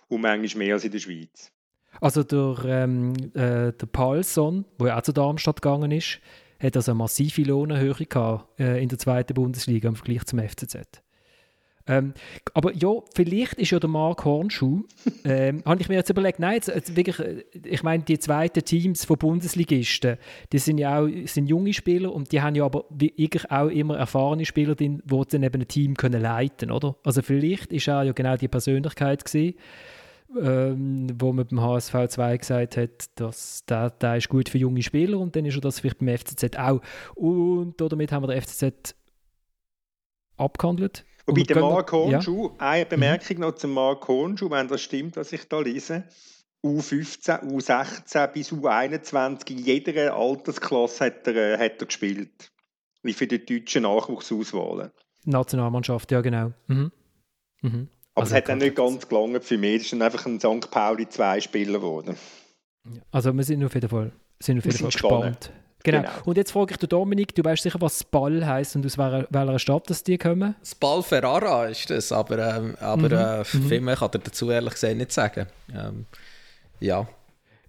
[0.08, 1.52] Und manchmal mehr als in der Schweiz.
[2.00, 6.20] Also der, ähm, äh, der Paulson, der auch zu Darmstadt gegangen ist,
[6.58, 11.02] hat also eine massive Lohnerhöhung gehabt, äh, in der zweiten Bundesliga im Vergleich zum FCZ.
[11.90, 12.14] Ähm,
[12.54, 14.84] aber ja, vielleicht ist ja der Mark Hornschuh,
[15.24, 18.64] ähm, habe ich mir jetzt überlegt, nein, jetzt, jetzt wirklich, äh, ich meine, die zweiten
[18.64, 20.16] Teams von Bundesligisten,
[20.52, 23.96] die sind ja auch sind junge Spieler und die haben ja aber wirklich auch immer
[23.96, 26.94] erfahrene Spieler drin, die dann eben ein Team können leiten oder?
[27.04, 29.56] Also vielleicht ist er ja genau die Persönlichkeit gewesen,
[30.40, 34.82] ähm, wo man beim HSV 2 gesagt hat, dass der, der ist gut für junge
[34.82, 36.82] Spieler und dann ist er das vielleicht beim FCZ auch.
[37.16, 38.94] Und damit haben wir den FCZ
[40.36, 41.04] abgehandelt.
[41.30, 42.54] Wobei der Mark Hornschuh, ja.
[42.58, 43.42] eine Bemerkung mhm.
[43.42, 46.04] noch zum Mark Hornschuh, wenn das stimmt, was ich da lese.
[46.64, 52.52] U15, U16 bis U21, in jeder Altersklasse hat er, äh, hat er gespielt.
[53.02, 54.90] Wie für die deutschen Nachwuchsauswahlen.
[55.24, 56.52] Nationalmannschaft, ja genau.
[56.66, 56.92] Mhm.
[57.62, 57.88] Mhm.
[58.14, 59.86] Aber also es hat dann nicht ganz gelangt für mich.
[59.86, 60.70] Es ist einfach ein St.
[60.70, 62.16] Pauli 2 Spieler geworden.
[63.10, 65.52] Also wir sind auf jeden Fall, sind auf jeden Fall gespannt.
[65.82, 66.02] Genau.
[66.02, 66.12] genau.
[66.24, 69.58] Und jetzt frage ich den Dominik, du weißt sicher, was Spall heisst und aus welcher,
[69.58, 70.54] Stadt das die kommen?
[70.64, 73.12] Spall Ferrara ist das, aber, ähm, aber mhm.
[73.12, 73.68] äh, mhm.
[73.68, 75.46] viel mehr kann er dazu ehrlich gesagt nicht sagen.
[75.74, 76.06] Ähm,
[76.80, 77.08] ja.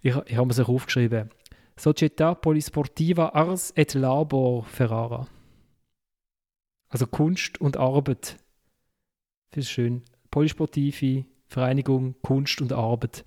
[0.02, 1.30] Ich, ich habe mir sich aufgeschrieben.
[1.78, 5.26] Società Polisportiva Ars et Labor Ferrara.
[6.88, 8.36] Also Kunst und Arbeit.
[9.52, 10.02] Das ist schön.
[10.30, 13.24] Polysportive Vereinigung Kunst und Arbeit.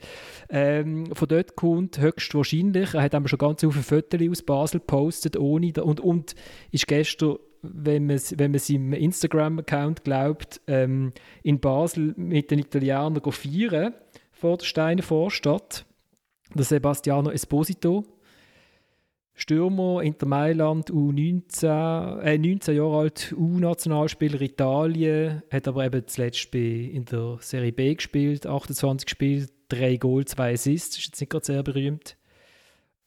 [0.50, 5.38] Ähm, von dort kommt höchstwahrscheinlich, er hat aber schon ganz viele Fotos aus Basel gepostet,
[5.38, 6.36] ohne, und, und
[6.72, 11.12] ist gestern, wenn man, wenn man seinem Instagram-Account glaubt, ähm,
[11.44, 13.94] in Basel mit den Italienern feiern
[14.32, 15.86] vor der Steiner Vorstadt.
[16.54, 18.06] der Sebastiano Esposito.
[19.38, 27.04] Stürmer, Inter Mailand, U19, äh, 19 Jahre alt, U-Nationalspieler Italien, hat aber eben zuletzt in
[27.04, 31.64] der Serie B gespielt, 28 Spiele, 3 Goal, 2 Assists, ist jetzt nicht gerade sehr
[31.64, 32.18] berühmt.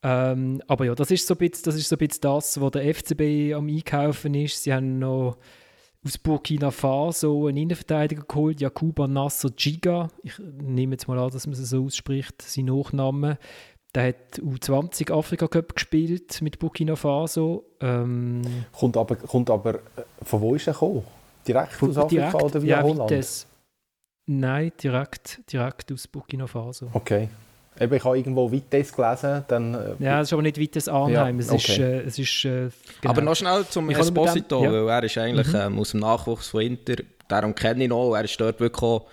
[0.02, 2.70] Ähm, aber ja, das ist, so ein bisschen, das ist so ein bisschen das, was
[2.72, 4.62] der FCB am Einkaufen ist.
[4.62, 5.38] Sie haben noch
[6.04, 10.08] aus Burkina Faso einen Innenverteidiger geholt, Jakuba Nasser Giga.
[10.22, 13.38] Ich nehme jetzt mal an, dass man es so ausspricht, sein Nachname.
[13.95, 17.64] Der hat U20 Afrika Cup gespielt mit Burkina Faso.
[17.80, 21.05] Ähm, kommt, aber, kommt aber, äh, von wo ist er gekommen?
[21.47, 23.11] Direkt von, aus Afrika direkt, oder via ja, Holland?
[23.11, 23.47] Vitesse.
[24.26, 26.89] Nein, direkt, direkt aus Burkina Faso.
[26.93, 27.30] Okay.
[27.80, 29.45] Eben, ich habe irgendwo Vitesse gelesen.
[29.49, 31.41] Dann, äh, ja, es ist aber nicht Vitesse Arnheim.
[31.41, 32.68] Ja, es ist, äh, es ist, äh,
[33.01, 33.12] genau.
[33.12, 34.72] Aber noch schnell zum Esposito, ja.
[34.72, 35.61] weil er ist eigentlich mhm.
[35.61, 36.97] ähm, aus dem Nachwuchs von Inter.
[37.28, 38.14] Darum kenne ich ihn auch.
[38.14, 39.07] Er ist dort wirklich auch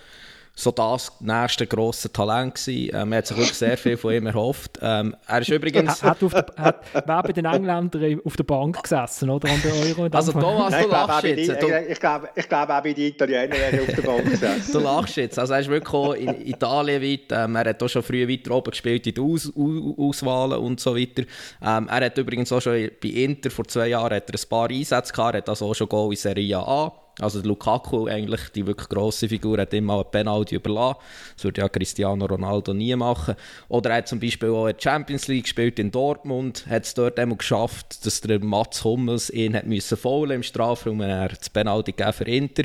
[0.57, 2.89] so das nächste grosse Talent gewesen.
[2.93, 4.79] Ähm, man hat sich wirklich sehr viel von ihm erhofft.
[4.81, 6.01] Ähm, er ist übrigens...
[6.01, 9.49] hat, auf der, hat, wer bei den Engländern auf der Bank gesessen, oder?
[9.49, 11.61] An der Euro also Thomas, du lachst jetzt.
[11.61, 14.71] Die, ich, ich glaube, ich glaube auch bei den Italienern wäre auf der Bank gesessen.
[14.71, 15.37] du lachst jetzt.
[15.37, 17.31] Also er ist wirklich auch in Italien weit.
[17.31, 20.95] Ähm, er hat auch schon früh weiter oben gespielt in den Aus Auswahlen und so
[20.95, 21.23] weiter.
[21.61, 24.69] Ähm, er hat übrigens auch schon bei Inter vor zwei Jahren hat er ein paar
[24.69, 25.35] Einsätze gehabt.
[25.35, 29.29] Er hat also auch schon Goal in Serie A also Lukaku, eigentlich die wirklich grosse
[29.29, 30.99] Figur, hat immer eine Penalty überlassen.
[31.35, 33.35] Das würde ja Cristiano Ronaldo nie machen.
[33.69, 36.93] Oder er hat zum Beispiel auch in der Champions League gespielt in Dortmund, hat es
[36.93, 41.49] dort einmal geschafft, dass der Mats Hummels ihn hat müssen im Strafraum und er das
[41.49, 42.63] Penalty gegeben für Inter.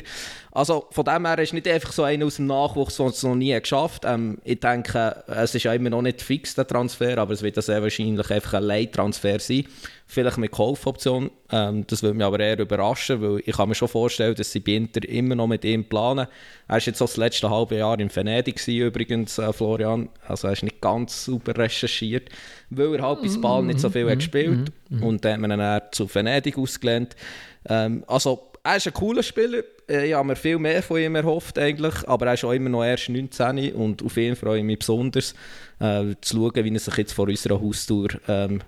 [0.52, 3.36] Also von dem her ist nicht einfach so einer aus dem Nachwuchs, der es noch
[3.36, 7.34] nie geschafft ähm, Ich denke, es ist ja immer noch nicht fix, der Transfer, aber
[7.34, 9.64] es wird sehr wahrscheinlich einfach ein Leittransfer sein.
[10.12, 11.30] Vielleicht mit Kaufoption.
[11.52, 14.58] Ähm, das würde mich aber eher überraschen, weil ich kann mir schon vorstellen, dass sie
[14.58, 16.26] bei Inter immer noch mit ihm planen.
[16.66, 20.08] Er war jetzt so das letzte halbe Jahr in Venedig gewesen, übrigens, äh, Florian.
[20.26, 22.28] Also er ist nicht ganz super recherchiert,
[22.70, 24.72] weil er halt bis Ball nicht so viel hat gespielt.
[24.88, 25.02] Mm -hmm.
[25.04, 27.14] Und dann hat man ihn dann zu Venedig ausgelehnt.
[27.68, 29.62] Ähm, also er ist ein cooler Spieler.
[29.88, 32.08] Äh, ich habe mir viel mehr von ihm erhofft, eigentlich.
[32.08, 35.34] aber er ist auch immer noch erst 19 und auf ihn freue ich mich besonders,
[35.78, 38.60] äh, zu schauen, wie er sich jetzt vor unserer Haustür, ähm,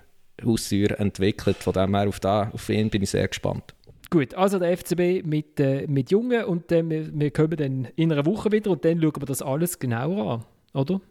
[0.45, 1.57] Haustür entwickelt.
[1.57, 3.73] Von dem her auf, da, auf ihn bin ich sehr gespannt.
[4.09, 8.11] Gut, also der FCB mit, äh, mit Jungen und äh, wir, wir kommen dann in
[8.11, 11.01] einer Woche wieder und dann schauen wir das alles genauer an, oder?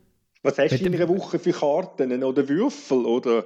[0.43, 3.05] Was hast du in einer Woche für Karten oder Würfel?
[3.05, 3.45] Oder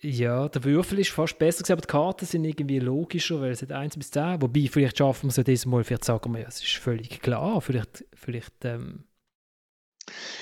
[0.00, 3.62] ja, der Würfel ist fast besser gewesen, aber die Karten sind irgendwie logischer, weil es
[3.62, 4.42] hat 1 bis 10.
[4.42, 7.20] Wobei, vielleicht schaffen wir es ja dieses Mal, vielleicht sagen wir, ja, es ist völlig
[7.22, 7.60] klar.
[7.60, 9.04] Vielleicht, vielleicht ähm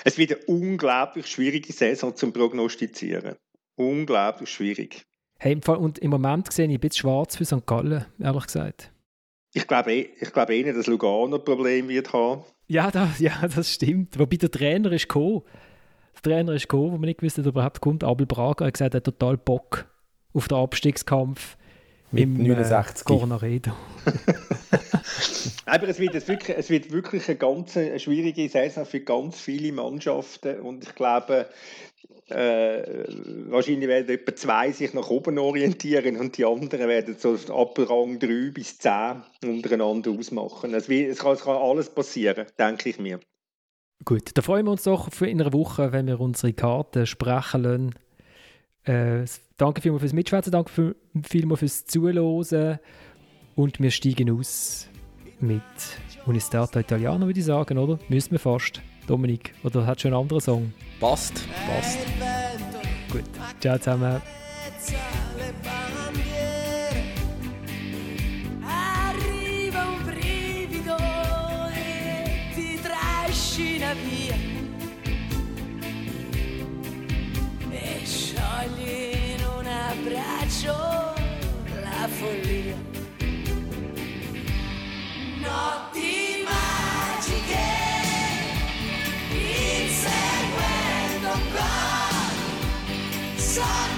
[0.04, 3.36] es wird eine unglaublich schwierige Saison zum Prognostizieren.
[3.76, 5.04] Unglaublich schwierig.
[5.38, 7.66] Hey, und im Moment sehe ich ein bisschen schwarz für St.
[7.66, 8.92] Gallen, ehrlich gesagt.
[9.52, 12.42] Ich glaube, eh, ich glaube eh nicht, dass Lugano ein Problem wird haben.
[12.66, 14.18] Ja, das, ja, das stimmt.
[14.18, 15.42] Wobei der Trainer ist gekommen.
[16.14, 18.04] Der Trainer ist gekommen, wo man nicht gewusst hat, ob er überhaupt kommt.
[18.04, 19.86] Abel Braga hat gesagt, er hat total Bock
[20.32, 21.56] auf den Abstiegskampf
[22.10, 23.06] mit im 69.
[23.08, 23.60] Äh.
[25.66, 29.72] Aber es wird, wirklich, es wird wirklich eine ganz eine schwierige Saison für ganz viele
[29.72, 31.48] Mannschaften und ich glaube,
[32.28, 33.04] äh,
[33.48, 38.18] wahrscheinlich werden etwa zwei sich nach oben orientieren und die anderen werden so ab Rang
[38.18, 40.72] 3 bis 10 untereinander ausmachen.
[40.72, 43.20] Es, es, kann, es kann alles passieren, denke ich mir.
[44.04, 47.62] Gut, da freuen wir uns doch für in einer Woche, wenn wir unsere Karten sprechen
[47.62, 47.94] lassen.
[48.84, 49.24] Äh,
[49.56, 50.96] danke vielmals fürs Mitschwätzen, danke für,
[51.26, 52.78] vielmals fürs Zuhören
[53.54, 54.88] und wir steigen aus
[55.40, 55.62] mit
[56.26, 57.98] Unistato Italiano, würde ich sagen, oder?
[58.08, 58.80] Müssen wir fast.
[59.06, 60.72] Dominik, oder hat schon einen anderen Song?
[61.00, 61.44] Passt.
[61.66, 61.98] Passt.
[63.10, 63.24] Gut,
[63.60, 64.20] ciao zusammen.
[73.94, 74.34] via
[77.70, 80.74] e sciogli in un abbraccio
[81.82, 82.76] la follia.
[85.40, 85.93] No.
[93.54, 93.93] strong.